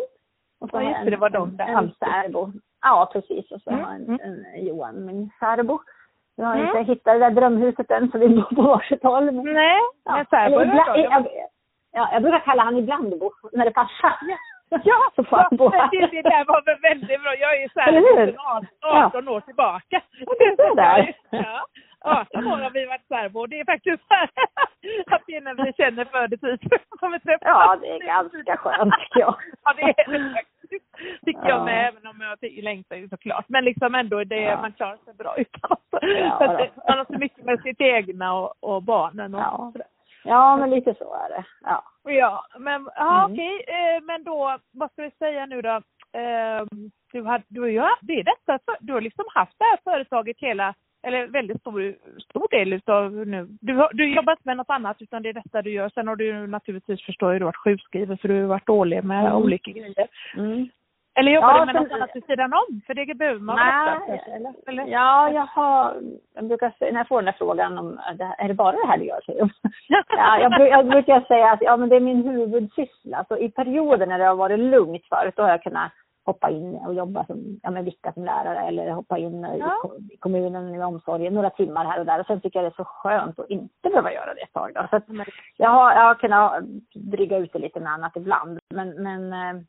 [0.60, 1.68] Och så ja, just det, det var de där.
[1.68, 2.52] En särbo.
[2.82, 3.52] Ja, precis.
[3.52, 3.84] Och så mm.
[3.84, 4.20] har jag en, mm.
[4.22, 5.80] en Johan, min särbo.
[6.36, 6.68] Jag har mm.
[6.68, 9.26] inte hittat det där drömhuset än så vi bor på varsitt håll.
[9.26, 10.16] Men, Nej, ja.
[10.16, 11.57] men särbo är
[11.98, 14.18] Ja, jag brukar kalla han ibland Bo, när det passar.
[14.70, 17.36] Ja, så ja det, det där var väl väldigt bra.
[17.36, 20.02] Jag är så här 18 år tillbaka.
[20.40, 21.14] det är så där.
[21.30, 21.66] Ja,
[22.02, 23.46] 18 år har vi varit särbo.
[23.46, 24.30] Det är faktiskt så här
[25.16, 27.48] att det är när vi känner för det typ som vi träffas.
[27.48, 29.36] Ja, det är ganska skönt tycker jag.
[29.64, 30.86] Ja, det är det faktiskt.
[31.26, 31.50] Tycker ja.
[31.50, 33.46] jag med, även om jag längtar ju såklart.
[33.48, 34.62] Men liksom ändå, det, ja.
[34.62, 38.84] man klarar sig bra utan ja, man har så mycket med sitt egna och, och
[38.84, 39.70] barnen och ja.
[39.74, 39.88] sådär.
[40.28, 41.46] Ja, men lite så är det.
[41.62, 43.32] Ja, ja men ja, mm.
[43.32, 43.66] okej.
[43.68, 45.82] Eh, men då, vad ska vi säga nu då?
[46.20, 46.66] Eh,
[47.14, 50.74] du har, du, ja, det är detta, du har liksom haft det här företaget hela,
[51.08, 53.48] eller väldigt stor, stor del utav nu.
[53.62, 55.90] Du har du jobbar inte med något annat utan det är detta du gör.
[55.90, 59.26] Sen har du naturligtvis förstår jag, du varit sjukskriven för du har varit dålig med
[59.26, 59.36] mm.
[59.36, 60.08] olika grejer.
[60.38, 60.70] Mm.
[61.20, 62.82] Eller jobbar ja, du med något annat vid sidan om?
[62.88, 64.54] För det behöver man nej, eller?
[64.68, 64.88] eller?
[64.88, 65.96] Ja, jag har,
[66.36, 68.00] jag brukar säga, när jag får den här frågan om,
[68.38, 69.22] är det bara det här du gör?
[69.26, 69.40] Säger
[70.10, 73.26] ja, jag, jag brukar säga att ja, men det är min huvudsyssla.
[73.28, 75.92] Så i perioder när det har varit lugnt förut, då har jag kunnat
[76.26, 79.92] hoppa in och jobba som, ja, men vicka som lärare eller hoppa in ja.
[80.12, 82.20] i kommunen i omsorgen några timmar här och där.
[82.20, 84.72] Och sen tycker jag det är så skönt att inte behöva göra det ett tag.
[84.76, 84.88] Då.
[84.90, 85.06] Så att
[85.58, 88.60] jag, har, jag har kunnat dryga ut det lite med annat ibland.
[88.74, 89.62] Men, men eh,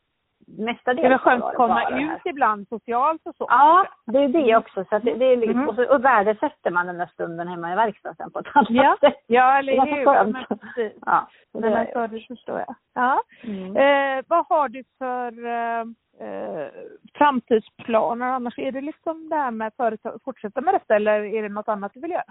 [0.58, 3.46] mestadels Det väl skönt var att komma ut ibland socialt och så.
[3.48, 4.84] Ja, det är det också.
[4.84, 5.68] Så att det, det är liksom, Mm.
[5.68, 8.96] och, så, och värdesätter man den där stunden hemma i verkstaden på ett annat Ja,
[9.00, 9.24] sätt.
[9.26, 10.32] ja eller hur.
[10.32, 10.98] Men precis.
[11.06, 12.74] Ja, det, men så det förstår jag.
[12.94, 13.22] Ja.
[13.42, 13.76] mm.
[13.76, 15.80] Eh, vad har du för eh,
[16.28, 16.68] eh,
[17.14, 18.58] framtidsplaner annars?
[18.58, 21.92] Är det liksom det här med företag, fortsätta med detta eller är det något annat
[21.94, 22.22] du vill göra?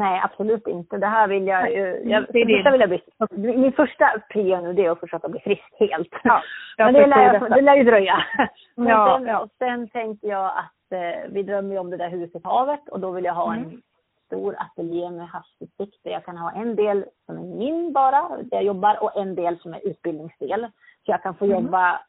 [0.00, 0.98] Nej, absolut inte.
[0.98, 1.72] Det här vill jag.
[2.04, 5.40] Jag, det första vill jag bli, min första prio nu det är att försöka bli
[5.40, 6.08] frisk helt.
[6.22, 6.42] Ja,
[6.76, 7.48] jag Men det lär, detta.
[7.48, 8.24] det lär ju dröja.
[8.76, 9.48] Men Ja, sen, ja.
[9.58, 13.24] sen tänkte jag att eh, vi drömmer om det där huset havet och då vill
[13.24, 13.64] jag ha Mm.
[13.64, 13.82] en
[14.26, 18.56] stor ateljé med havsutsikt där jag kan ha en del som är min bara, där
[18.56, 20.66] jag jobbar, och en del som är utbildningsdel.
[21.04, 21.56] Så jag kan få Mm.
[21.64, 22.00] jobba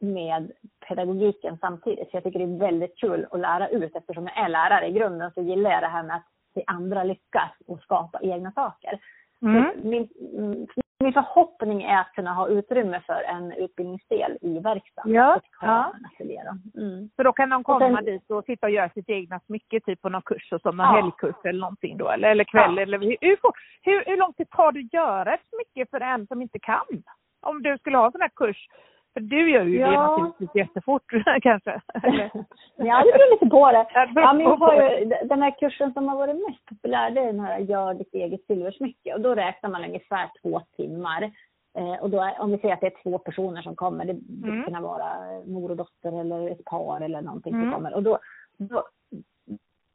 [0.00, 0.52] med
[0.88, 2.10] pedagogiken samtidigt.
[2.10, 4.92] Så jag tycker det är väldigt kul att lära ut eftersom jag är lärare i
[4.92, 8.98] grunden så gillar jag det här med att se andra lyckas och skapa egna saker.
[9.42, 9.64] Mm.
[9.82, 10.08] Min,
[11.00, 15.12] min förhoppning är att kunna ha utrymme för en utbildningsdel i verkstaden.
[15.14, 15.40] Ja,
[16.74, 16.80] då.
[16.80, 17.10] Mm.
[17.16, 19.80] Så då kan de komma Och sen- dit och sitta och göra sitt egna smycke
[19.80, 20.84] typ på någon kurs och som Ja.
[20.84, 22.82] helgkurs eller någonting då eller, eller kväll Ja.
[22.82, 23.16] eller hur,
[23.82, 27.02] hur, hur lång tid tar det att göra ett smycke för en som inte kan?
[27.40, 28.68] Om du skulle ha en sån här kurs.
[29.14, 30.06] För du gör ju det Ja.
[30.16, 31.02] naturligtvis jättefort
[31.42, 31.80] kanske.
[32.76, 33.86] Ja, det beror lite på det.
[33.94, 34.98] Ja, det men jag har det.
[34.98, 38.14] ju, den här kursen som har varit mest populär det är den här Gör ditt
[38.14, 39.14] eget silversmycke.
[39.14, 41.22] Och då räknar man ungefär två timmar.
[41.78, 44.12] Eh, och då är, om vi säger att det är två personer som kommer, det,
[44.20, 44.72] det Mm.
[44.72, 45.12] kan vara
[45.46, 47.64] mor och dotter eller ett par eller någonting Mm.
[47.64, 47.94] som kommer.
[47.94, 48.18] Och då,
[48.58, 48.82] då,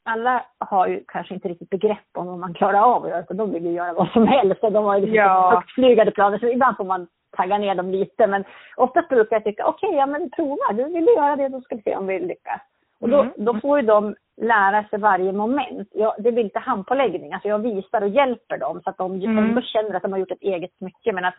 [0.05, 3.33] alla har ju kanske inte riktigt begrepp om vad man klarar av att göra, så
[3.33, 5.51] de vill ju göra vad som helst och de har ju liksom Ja.
[5.55, 8.27] högtflygande planer, så ibland får man tagga ner dem lite.
[8.27, 8.43] Men
[8.77, 11.81] oftast brukar jag tycka, okej, ja men prova, du vill göra det, då ska vi
[11.81, 12.61] se om vi lyckas.
[12.99, 13.33] Och då, Mm.
[13.37, 15.89] då får ju de lära sig varje moment.
[15.91, 19.37] Jag, det blir lite handpåläggning, alltså jag visar och hjälper dem så att de Mm.
[19.37, 21.13] ändå känner att de har gjort ett eget smycke.
[21.13, 21.33] Men att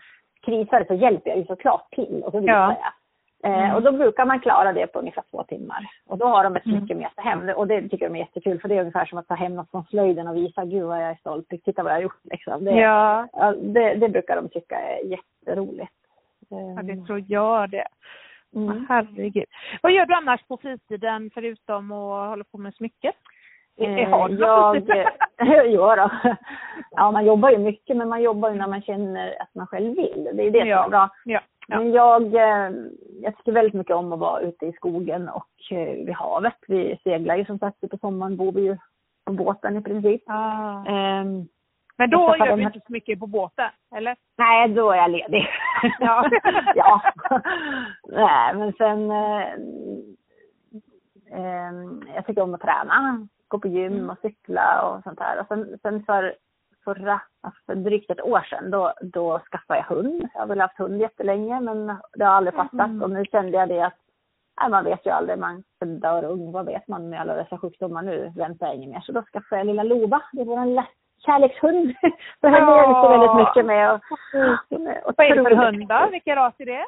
[0.47, 2.77] krisar så hjälper jag ju såklart till och så visar Ja.
[2.81, 2.93] jag.
[3.45, 3.75] Eh, Mm.
[3.75, 5.87] och då brukar man klara det på ungefär två timmar.
[6.07, 6.79] Och då har de ett Mm.
[6.79, 7.49] smycke med sig hem.
[7.57, 9.71] Och det tycker de är jättekul för det är ungefär som att ta hem något
[9.71, 12.65] från slöjden och visa gud vad jag är stolt, titta vad jag har gjort liksom.
[12.65, 13.27] Det, Ja,
[13.63, 15.93] det, det brukar de tycka är jätteroligt.
[16.49, 17.87] ja, det Eh, tror jag det.
[18.57, 18.87] mm.
[18.89, 19.45] Herregud.
[19.83, 23.15] Vad gör du annars på fritiden förutom att hålla på med smycket?
[23.81, 25.07] Eh, Har du någon jag, fritid?
[25.73, 26.11] jo då.
[26.91, 29.97] Ja, man jobbar ju mycket men man jobbar ju när man känner att man själv
[29.97, 30.31] vill.
[30.35, 30.85] Det är det som Ja.
[30.85, 31.09] är bra.
[31.25, 31.41] Ja.
[31.69, 32.71] Men jag, eh,
[33.23, 36.57] jag tycker väldigt mycket om att vara ute i skogen och eh, vid havet.
[36.69, 38.77] Vi seglar ju som sagt, på sommaren bor vi ju
[39.27, 40.23] på båten i princip.
[40.27, 40.85] Ah.
[40.87, 41.49] Ehm,
[41.97, 44.17] Men då gör du inte så mycket på båten, eller?
[44.39, 45.49] nej, då är jag ledig.
[46.01, 46.29] Ja.
[46.75, 47.01] ja.
[48.09, 49.11] nej, men sen...
[49.11, 49.49] Eh,
[51.33, 53.29] ehm, jag tycker om att träna.
[53.49, 54.11] Gå på gym Mm.
[54.11, 55.41] och cykla och sånt här.
[55.41, 56.35] Och sen, sen för
[56.85, 60.29] förra, alltså för drygt ett år sedan, då, då skaffade jag hund.
[60.35, 62.91] Jag har väl haft hund jättelänge men det har aldrig fattat.
[62.91, 63.03] Mm.
[63.03, 63.99] Och nu kände jag det att
[64.61, 66.53] nej, man vet ju aldrig, man dör ung.
[66.53, 68.33] Vad vet man med alla dessa sjukdomar nu?
[68.37, 69.01] Väntar jag inget mer.
[69.01, 70.23] Så då skaffade jag lilla Lova.
[70.33, 70.87] Det är vår lilla
[71.27, 71.95] kärlekshund.
[72.43, 73.93] Henne är jag så väldigt mycket med.
[73.93, 74.01] Och,
[75.05, 76.09] och Vad är det för hund då?
[76.11, 76.87] Vilken ras är det?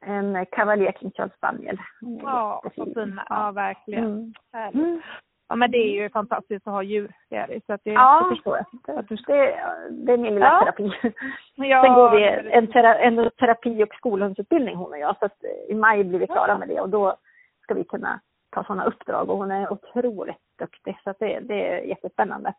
[0.00, 1.78] en Cavalier King Charles Spaniel.
[2.22, 3.26] Ja, så fina.
[3.28, 4.34] Ja, verkligen.
[4.74, 5.02] Mm.
[5.50, 5.60] Mm.
[5.60, 7.12] Ja, men det är ju fantastiskt att ha djur.
[7.30, 7.66] Det är det.
[7.66, 8.66] Så att det, Ja, det förstår jag.
[9.08, 9.58] det, det,
[9.90, 10.60] det är min lilla Ja.
[10.60, 10.92] terapi.
[11.54, 15.18] Ja, Sen går vi en, tera, en terapi och skolhundsutbildning hon och jag.
[15.18, 17.16] Så att eh, i maj blir vi klara med det och då
[17.62, 20.98] ska vi kunna ta sådana uppdrag och hon är otroligt duktig.
[21.04, 22.52] Så att det, det är jättespännande.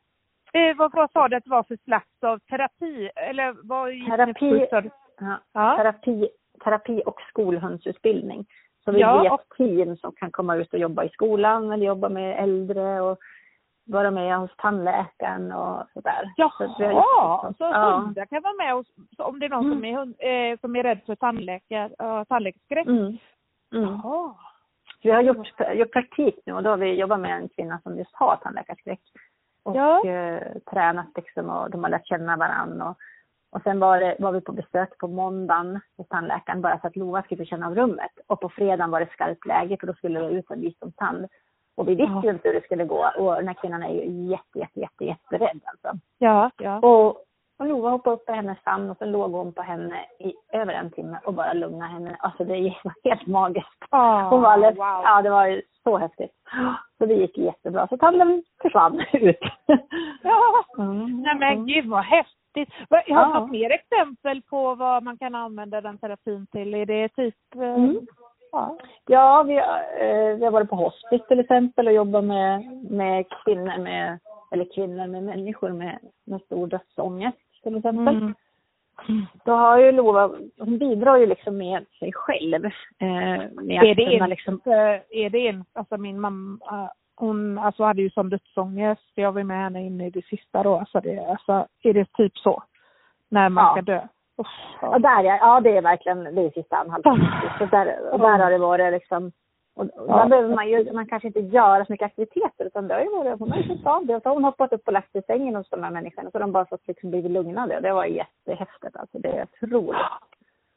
[0.54, 3.10] Eh, vad, vad sa du att det var för slags av terapi?
[3.16, 4.90] Eller vad Terapi- du?
[5.20, 5.38] Ja.
[5.54, 5.78] Ja.
[5.78, 6.30] Terapi,
[6.64, 8.46] terapi och skolhundsutbildning.
[8.86, 11.86] Så vi Ja, blir ett team som kan komma ut och jobba i skolan eller
[11.86, 13.18] jobba med äldre och
[13.86, 16.34] vara med hos tandläkaren och sådär.
[16.38, 17.98] Så Jaha, så ja.
[18.06, 18.86] hundar kan vara med och,
[19.18, 19.86] så om det är någon som, Mm.
[19.86, 22.88] är, hund, eh, som är rädd för tandläkare, uh, tandläkarskräck?
[22.88, 23.18] Mm.
[23.74, 23.90] Mm.
[24.04, 24.36] Jaha.
[25.04, 27.98] Vi har gjort, gjort praktik nu och då har vi jobbat med en kvinna som
[27.98, 29.02] just har tandläkarskräck.
[29.64, 30.06] Och Ja.
[30.10, 32.90] eh, tränat liksom och de har lärt känna varandra.
[32.90, 32.98] Och,
[33.52, 36.96] och sen var, det, var vi på besök på måndagen hos tandläkaren bara för att
[36.96, 38.12] Lova skulle få känna av rummet.
[38.28, 41.28] Och på fredagen var det skarpt läge för då skulle det ut en visdomstand.
[41.78, 42.24] Och vi visste Ja.
[42.24, 45.06] ju inte hur det skulle gå och den här kvinnan är ju jätte, jätte, jätte,
[45.06, 46.00] jätterädd alltså.
[46.18, 46.78] Ja, ja.
[46.80, 47.08] Och,
[47.60, 50.74] och Lova hoppade upp på hennes famn och så låg hon på henne i över
[50.74, 52.16] en timme och bara lugnade henne.
[52.20, 53.84] Alltså det var helt magiskt.
[53.90, 55.02] Ah, Hon var alldeles, wow.
[55.04, 56.32] ja det var ju så häftigt.
[56.98, 57.88] Så det gick jättebra.
[57.88, 59.38] Så tanden försvann ut.
[60.24, 60.64] Ja.
[60.78, 61.22] Mm.
[61.22, 62.36] Nej men gud vad häftigt.
[62.54, 63.40] Jag har Ja.
[63.42, 66.74] fått mer exempel på vad man kan använda den terapin till.
[66.74, 67.36] Är det typ...
[67.56, 68.00] eh, Mm.
[68.52, 68.78] Ja.
[69.08, 73.26] Ja, vi, har, eh, vi har varit på hospice till exempel och jobbat med, med
[73.46, 74.20] kvinnor med,
[74.52, 78.16] eller kvinnor med människor med, med stor dödsångest till exempel.
[78.16, 78.34] Mm.
[79.46, 82.66] då har ju Lova, hon bidrar ju liksom med sig själv.
[82.66, 82.72] Eh,
[83.52, 84.62] med är, det en, liksom...
[85.10, 89.58] är det en, alltså min mamma, hon alltså hade ju som dödsångest, jag var med
[89.64, 92.64] henne in i det sista då, alltså, det, alltså är det typ så?
[93.30, 93.72] När man Ja.
[93.74, 94.02] ska dö?
[94.38, 94.48] Uff,
[94.82, 97.28] Ja, där, ja, ja, det är verkligen det är sista anhalten.
[97.58, 99.32] Så där, och där har det varit liksom,
[99.76, 100.18] och, och Ja.
[100.18, 103.10] där behöver man ju, man kanske inte göra så mycket aktiviteter utan det har ju
[103.10, 104.16] varit, hon har ju sett av det.
[104.16, 106.32] Och så har hon hoppat upp och lagt sig i sängen hos de här människorna
[106.32, 109.20] så har de bara fått liksom blivit lugnade och det var jättehäftigt alltså.
[109.20, 109.98] Det är otroligt,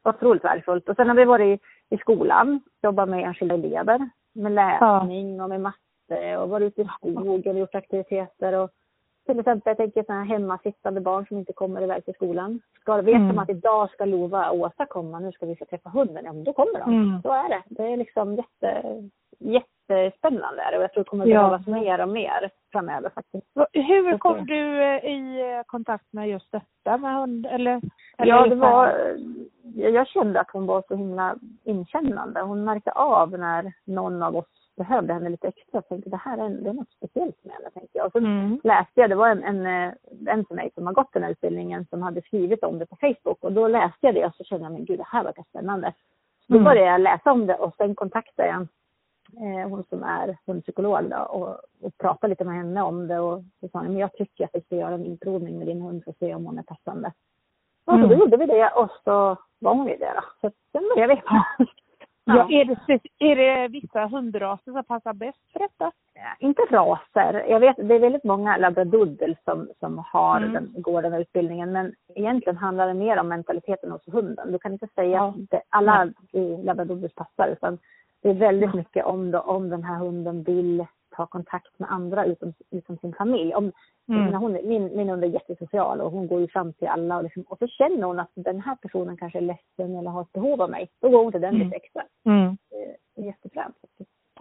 [0.05, 0.89] otroligt värdefullt.
[0.89, 5.49] Och sen har vi varit i, i skolan, jobbat med enskilda elever, med läsning och
[5.49, 5.79] med matte
[6.39, 8.71] och varit ute i skogen och gjort aktiviteter och
[9.27, 12.61] till exempel, jag tänker sådana här hemmasittande barn som inte kommer iväg till skolan.
[12.81, 13.29] Ska, vet Mm.
[13.29, 16.33] de att idag ska Lova och Åsa komma, nu ska vi få träffa hunden, ja
[16.33, 16.91] men då kommer de.
[16.95, 17.23] Mm.
[17.23, 17.63] Så är det.
[17.67, 18.83] Det är liksom jätte,
[19.39, 21.39] jättespännande och jag tror det kommer Ja.
[21.41, 23.47] behövas mer och mer framöver faktiskt.
[23.73, 27.47] Hur kom du eh, i eh, kontakt med just detta med hund?
[27.47, 27.81] Eller,
[28.19, 28.73] eller Ja, det här?
[28.73, 29.17] var,
[29.91, 32.41] jag kände att hon var så himla inkännande.
[32.41, 35.69] Hon märkte av när någon av oss behövde henne lite extra.
[35.73, 37.71] Jag tänkte det här är, det är något speciellt med henne.
[37.71, 38.07] Tänkte jag.
[38.07, 38.61] Och så Mm.
[38.65, 41.31] läste jag, det var en, en eh, vän till mig som har gått den här
[41.31, 44.45] utbildningen som hade skrivit om det på Facebook och då läste jag det och så
[44.45, 45.93] kände jag men gud det här verkar spännande.
[46.47, 46.65] Så då Mm.
[46.65, 48.61] började jag läsa om det och sen kontaktade jag
[49.63, 51.49] eh, hon som är hundpsykolog då, och,
[51.87, 54.61] och pratade lite med henne om det och så sa men jag tycker att vi
[54.61, 57.13] ska göra en inprovning med din hund för att se om hon är passande.
[57.85, 58.09] Och så Mm.
[58.09, 60.23] då gjorde vi det och så var hon ju det då.
[60.41, 61.23] Så sen började vi.
[62.25, 65.93] Ja, är, det, är det vissa hundraser som passar bäst för detta?
[66.39, 67.45] inte raser.
[67.49, 70.53] Jag vet, det är väldigt många labradoodles som, som har Mm.
[70.53, 71.73] den, går den här utbildningen.
[71.73, 74.53] Men egentligen handlar det mer om mentaliteten hos hunden.
[74.53, 75.29] Du kan inte säga Ja.
[75.29, 76.13] att det, alla
[76.65, 77.49] labradoodles passar.
[77.49, 77.79] Utan
[78.23, 82.25] det är väldigt mycket om, då, om den här hunden vill ta kontakt med andra
[82.25, 83.55] utom, utom sin familj.
[83.55, 83.73] Om,
[84.09, 84.35] Mm.
[84.35, 87.17] hon, min, min hund är jättesocial och hon går ju fram till alla.
[87.17, 90.23] Och, liksom, och så känner hon att den här personen kanske är ledsen eller har
[90.23, 90.89] ett behov av mig.
[91.01, 91.67] Då går hon till den Mm.
[91.67, 92.03] lite extra.
[92.27, 92.57] Mm.
[93.17, 93.77] Det är jättefränt.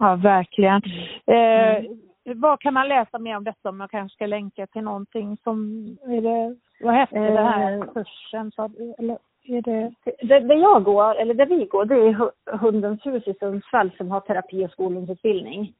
[0.00, 0.82] Ja, verkligen.
[1.26, 1.84] Eh,
[2.24, 2.40] Mm.
[2.40, 5.86] Vad kan man läsa mer om detta om jag kanske ska länka till någonting som,
[6.08, 7.82] är det, vad hette det här Eh.
[7.92, 8.50] kursen?
[8.52, 12.58] Så, eller är det, Det, det jag går, eller där vi går, det är Hu-
[12.58, 15.72] Hundens hus i Sundsvall som har terapi och skolhundsutbildning.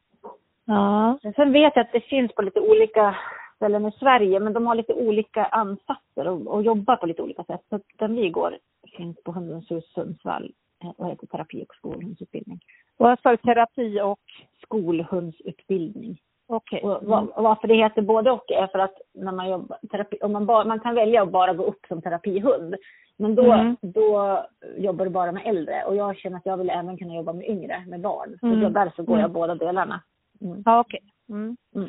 [0.66, 1.18] Ja.
[1.36, 3.16] Sen vet jag att det finns på lite olika
[3.56, 7.44] ställen i Sverige, men de har lite olika ansatser och, och jobbar på lite olika
[7.44, 7.60] sätt.
[7.70, 8.58] Så den vi går
[8.96, 10.52] finns på Hundens hus Sundsvall
[10.84, 12.60] eh, och heter terapi och skolhundsutbildning.
[12.98, 14.18] Sa du, terapi och,
[14.62, 16.18] Skolhundsutbildning.
[16.48, 16.82] okej.
[16.82, 20.18] Och vad, och varför det heter både och är för att när man jobbar terapi,
[20.22, 22.74] om man, bara, man kan välja att bara gå upp som terapihund.
[23.16, 23.76] Men då, Mm.
[23.80, 24.42] då
[24.76, 27.48] jobbar du bara med äldre och jag känner att jag vill även kunna jobba med
[27.48, 28.36] yngre, med barn.
[28.40, 28.60] Så Mm.
[28.60, 29.32] då, därför går jag Mm.
[29.32, 30.00] båda delarna.
[30.42, 30.62] Mm.
[30.66, 31.00] Ja, okej.
[31.28, 31.56] Mm.
[31.76, 31.88] Mm.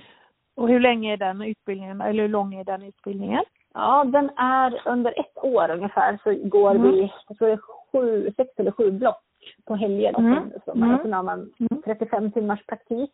[0.55, 3.43] Och hur länge är den utbildningen, eller hur lång är den utbildningen?
[3.73, 6.91] Ja, den är under ett år ungefär så går Mm.
[6.91, 7.59] vi, jag tror det är
[7.91, 9.19] sju, sex eller sju block
[9.67, 10.19] på helger.
[10.19, 10.31] Mm.
[10.33, 10.49] Mm.
[10.65, 11.01] Så man, Mm.
[11.03, 11.81] Sen har man Mm.
[11.85, 13.11] 35 timmars praktik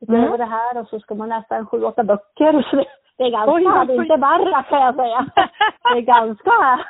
[0.00, 0.38] utöver Mm.
[0.38, 2.62] det här och så ska man läsa en sju, åtta böcker.
[2.70, 2.76] Så
[3.16, 5.26] det, är ganska, Oj, det är inte bara kan jag säga.
[5.82, 6.80] Det är ganska,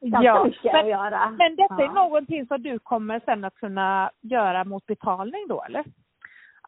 [0.00, 1.30] ganska Ja, mycket men- att göra.
[1.30, 1.92] Men detta är ja.
[1.92, 5.84] någonting som du kommer sen att kunna göra mot betalning då, eller?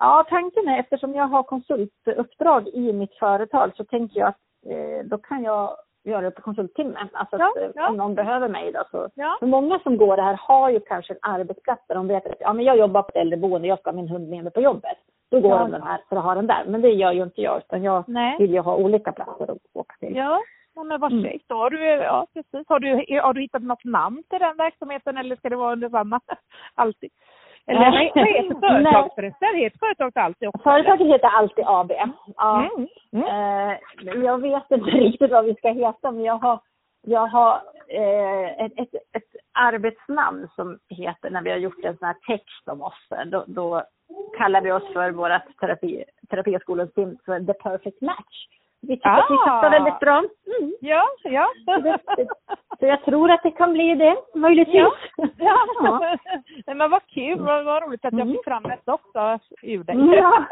[0.00, 5.04] Ja, tanken är eftersom jag har konsultuppdrag i mitt företag så tänker jag att eh,
[5.04, 7.08] då kan jag göra det på konsulttimme.
[7.12, 7.88] Alltså Ja, att, eh, ja.
[7.88, 9.08] om någon behöver mig då så.
[9.14, 9.36] Ja.
[9.40, 12.34] För många som går det här har ju kanske en arbetsplats där de vet att
[12.40, 14.60] ja, men jag jobbar på ett äldreboende, jag ska ha min hund med mig på
[14.60, 14.98] jobbet.
[15.30, 15.58] Då går Ja.
[15.58, 16.64] de den här för att ha den där.
[16.66, 18.36] Men det gör ju inte jag utan jag Nej.
[18.38, 20.16] vill ju ha olika platser att åka till.
[20.16, 20.40] Ja,
[20.74, 21.38] ja, men vad Mm.
[21.46, 22.68] Då har du, ja, precis.
[22.68, 25.88] Har du, har du hittat något namn till den verksamheten eller ska det vara under
[25.88, 26.20] samma
[26.74, 27.10] alltid?
[27.66, 28.12] Eller Nej.
[28.14, 29.56] vad heter företaget förresten?
[29.56, 30.62] Heter företaget alltid också?
[30.62, 31.92] Företaget heter Alltid AB.
[32.36, 32.58] Ja.
[32.58, 32.88] Mm.
[33.12, 33.26] Mm.
[33.26, 33.78] Eh,
[34.24, 36.60] jag vet inte riktigt vad vi ska heta, men jag har,
[37.02, 42.06] jag har eh, ett, ett, ett arbetsnamn som heter, när vi har gjort en sån
[42.06, 43.82] här text om oss, då, då
[44.38, 48.46] kallar vi oss för vårt terapi, terapiskolans team för The Perfect Match.
[48.88, 49.44] Vi tycker att vi Ah.
[49.46, 50.18] passar väldigt bra.
[50.18, 50.72] Mm.
[50.80, 51.48] Ja, ja.
[52.78, 54.74] Så, jag tror att det kan bli det, möjligtvis.
[54.76, 54.92] Ja.
[55.38, 55.58] Ja.
[55.82, 56.16] Ja.
[56.66, 58.32] Nej, men vad kul, vad, vad roligt att jag Mm.
[58.32, 59.96] fick fram detta också ur dig.
[60.16, 60.44] Ja,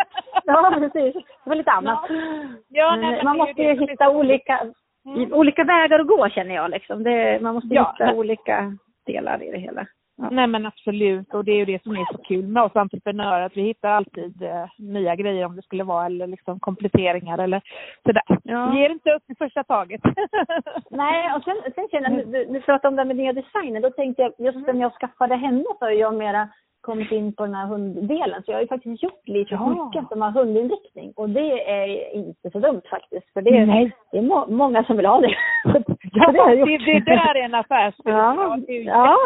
[0.45, 1.15] ja precis.
[1.15, 2.05] Det var lite annat.
[2.69, 4.61] Ja, nej, men man måste ju hitta olika,
[5.07, 5.33] Mm.
[5.33, 6.71] olika vägar att gå känner jag.
[6.71, 7.03] Liksom.
[7.03, 8.77] Det, man måste hitta olika
[9.07, 9.87] delar i det hela.
[10.17, 10.29] Ja.
[10.31, 13.43] Nej men absolut och det är ju det som är så kul med oss entreprenörer
[13.47, 17.61] att vi hittar alltid eh, nya grejer om det skulle vara eller liksom kompletteringar eller
[18.07, 18.39] sådär.
[18.45, 18.75] Ja.
[18.75, 20.01] Ger inte upp i första taget.
[20.91, 23.83] Nej, och sen, sen känner jag, du, du pratade om det med nya designen.
[23.83, 26.49] Då tänkte jag, just sen jag skaffade henne så har jag mera
[26.81, 28.43] kommit in på den här hunddelen.
[28.43, 29.69] Så jag har ju faktiskt gjort lite Ja.
[29.69, 31.13] mycket som har hundinriktning.
[31.17, 33.33] Och det är inte så dumt faktiskt.
[33.33, 33.93] För det är, Nej.
[34.13, 35.35] det är må, många som vill ha det.
[36.15, 38.17] Ja, det, det, det, där är en affärsbild.
[38.17, 38.59] Ja.
[38.85, 39.17] ja.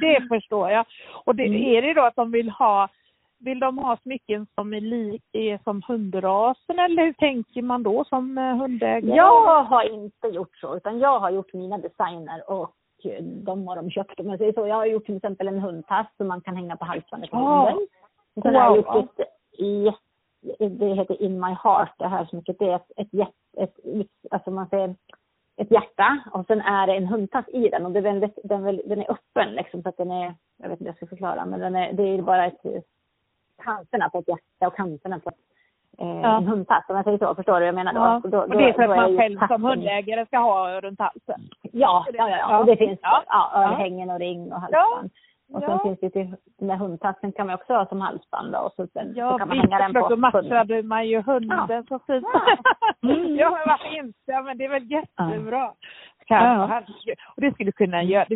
[0.00, 0.86] Det förstår jag.
[1.24, 1.62] Och det, mm.
[1.62, 2.88] är det då att de vill ha
[3.40, 8.04] vill de ha smycken som är, lik, är som hundrasen eller hur tänker man då
[8.04, 9.16] som eh, hundägare?
[9.16, 12.74] Jag har inte gjort så utan jag har gjort mina designer och
[13.22, 14.20] de har de köpt.
[14.20, 14.66] Om jag säger så.
[14.66, 17.64] Jag har gjort till exempel en hundtass som man kan hänga på halsbandet på oh.
[17.64, 17.86] hunden.
[18.42, 18.60] Sen wow.
[18.60, 19.26] har jag gjort ett,
[20.58, 22.58] ett, det heter In My Heart, det här smycket.
[22.58, 23.14] Det är ett, ett,
[23.58, 24.94] ett, ett, alltså man säger,
[25.58, 29.02] ett hjärta och sen är det en hundtass i den och är väldigt, den, den
[29.02, 31.60] är öppen liksom så att den är, jag vet inte hur jag ska förklara, men
[31.60, 32.62] den är, det är bara ett,
[33.64, 35.30] kanterna på ett hjärta och kanterna på
[35.98, 36.36] eh, ja.
[36.36, 37.34] en hundtass om jag säger så.
[37.34, 38.00] Förstår du vad jag menar då?
[38.00, 38.20] Ja.
[38.24, 41.40] då, då och det är för att man själv som hundägare ska ha runt halsen?
[41.62, 42.58] Ja, ja, ja, ja.
[42.58, 43.22] och det finns ja.
[43.26, 45.10] Ja, örhängen och ring och halsband.
[45.52, 45.80] Och sen ja.
[45.82, 48.86] finns det till den där hundtassen kan man också ha som halsband då, och så,
[48.92, 50.06] sen, ja, så kan man hänga den på.
[50.10, 51.82] Ja, matchade man ju hunden ja.
[51.88, 52.26] så fint.
[52.32, 52.56] Ja.
[53.02, 53.36] Mm.
[53.36, 54.42] ja, varför inte?
[54.42, 55.72] Men det är väl jättebra.
[56.28, 56.82] Ja.
[57.36, 58.26] Och det skulle kunna göra,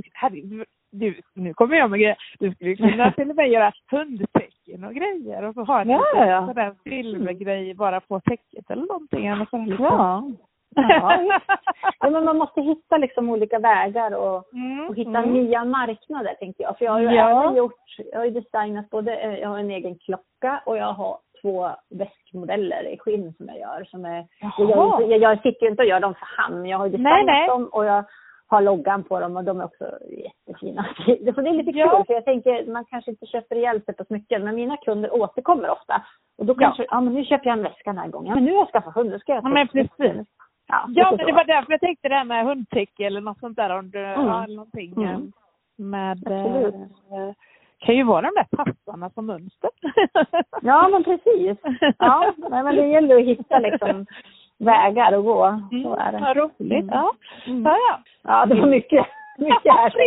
[0.93, 4.95] du, nu kommer jag med grejer, du skulle kunna till och med göra hundtecken och
[4.95, 6.47] grejer och så ha en ja, ja.
[6.47, 9.27] sådär silvergrej bara på täcket eller någonting.
[9.27, 10.23] Eller så ja.
[10.75, 11.41] Ja.
[12.01, 15.33] ja, men man måste hitta liksom olika vägar och, mm, och hitta mm.
[15.33, 16.79] nya marknader tänkte jag.
[16.79, 17.43] För jag har ju ja.
[17.43, 17.81] även gjort,
[18.13, 22.89] jag har designat både, eh, jag har en egen klocka och jag har två väskmodeller
[22.89, 23.85] i skinn som jag gör.
[23.85, 26.79] Som är, jag, jag, jag, jag sitter ju inte och gör dem för hand, jag
[26.79, 27.49] har ju designat nej, nej.
[27.49, 28.05] dem och jag
[28.53, 29.85] har loggan på dem och de är också
[30.27, 30.87] jättefina.
[31.35, 32.05] Så det är lite kul, ja.
[32.07, 35.71] för jag tänker man kanske inte köper ihjäl sig på smycken, men mina kunder återkommer
[35.71, 36.03] ofta.
[36.39, 38.29] Och då kanske, ja, ja men nu köper jag en väska den här gången.
[38.29, 40.27] Ja, men nu har jag skaffat hund, nu ska jag Ja men precis.
[40.73, 43.57] Ja, ja men det var därför jag tänkte det här med hundtäcke eller något sånt
[43.57, 44.27] där, om du mm.
[44.27, 45.33] har någonting mm.
[45.77, 46.27] Med.
[46.27, 47.35] Eh,
[47.79, 49.71] kan ju vara de där tassarna som mönster.
[50.63, 51.59] ja men precis.
[51.99, 54.07] Ja, men det gäller att hitta liksom
[54.59, 55.45] vägar att gå.
[55.45, 55.83] Mm.
[55.83, 56.19] Så är det.
[56.19, 56.83] Vad roligt.
[56.83, 56.89] Mm.
[56.89, 57.13] Ja.
[57.47, 57.63] Mm.
[57.65, 57.99] Ja, ja.
[58.23, 59.07] ja, det var mycket.
[59.65, 59.91] Ja,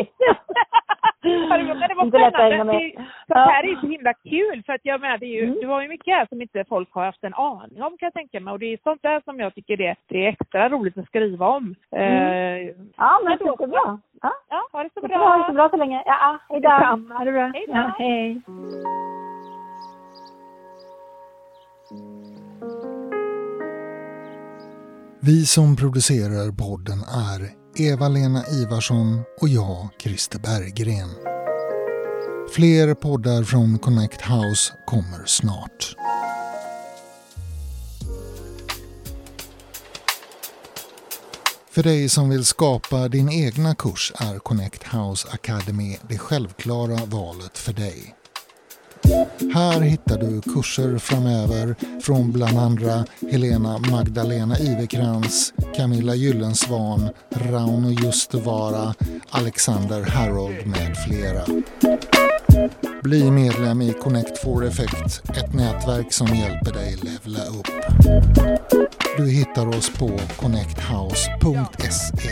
[1.26, 2.74] det var, det var spännande.
[2.74, 2.92] Det,
[3.28, 5.58] det här är så himla kul för att jag menar, det, är ju, mm.
[5.62, 8.14] det var ju mycket här som inte folk har haft en aning om kan jag
[8.14, 10.98] tänka mig och det är sånt där som jag tycker det, det är extra roligt
[10.98, 11.76] att skriva om.
[11.92, 12.14] Mm.
[12.14, 14.00] Eh, ja, men det är så bra.
[14.22, 14.32] Ja.
[14.50, 15.18] ja, ha det så bra.
[15.18, 16.04] Ha det så bra så länge.
[16.06, 16.70] Ja, hej då.
[16.70, 17.52] Ha det bra.
[17.54, 17.74] Hej då.
[17.74, 18.42] Ja, hej.
[25.22, 31.10] Vi som producerar podden är Eva-Lena Ivarsson och jag, Christer Berggren.
[32.54, 35.96] Fler poddar från Connect House kommer snart.
[41.70, 47.58] För dig som vill skapa din egna kurs är Connect House Academy det självklara valet
[47.58, 48.16] för dig.
[49.54, 58.94] Här hittar du kurser framöver från bland andra Helena Magdalena Ivekrans, Camilla Gyllensvan, Rauno Justevara,
[59.30, 61.42] Alexander Harold med flera.
[63.04, 67.68] Bli medlem i Connect for Effect, ett nätverk som hjälper dig levla upp.
[69.18, 72.30] Du hittar oss på connecthouse.se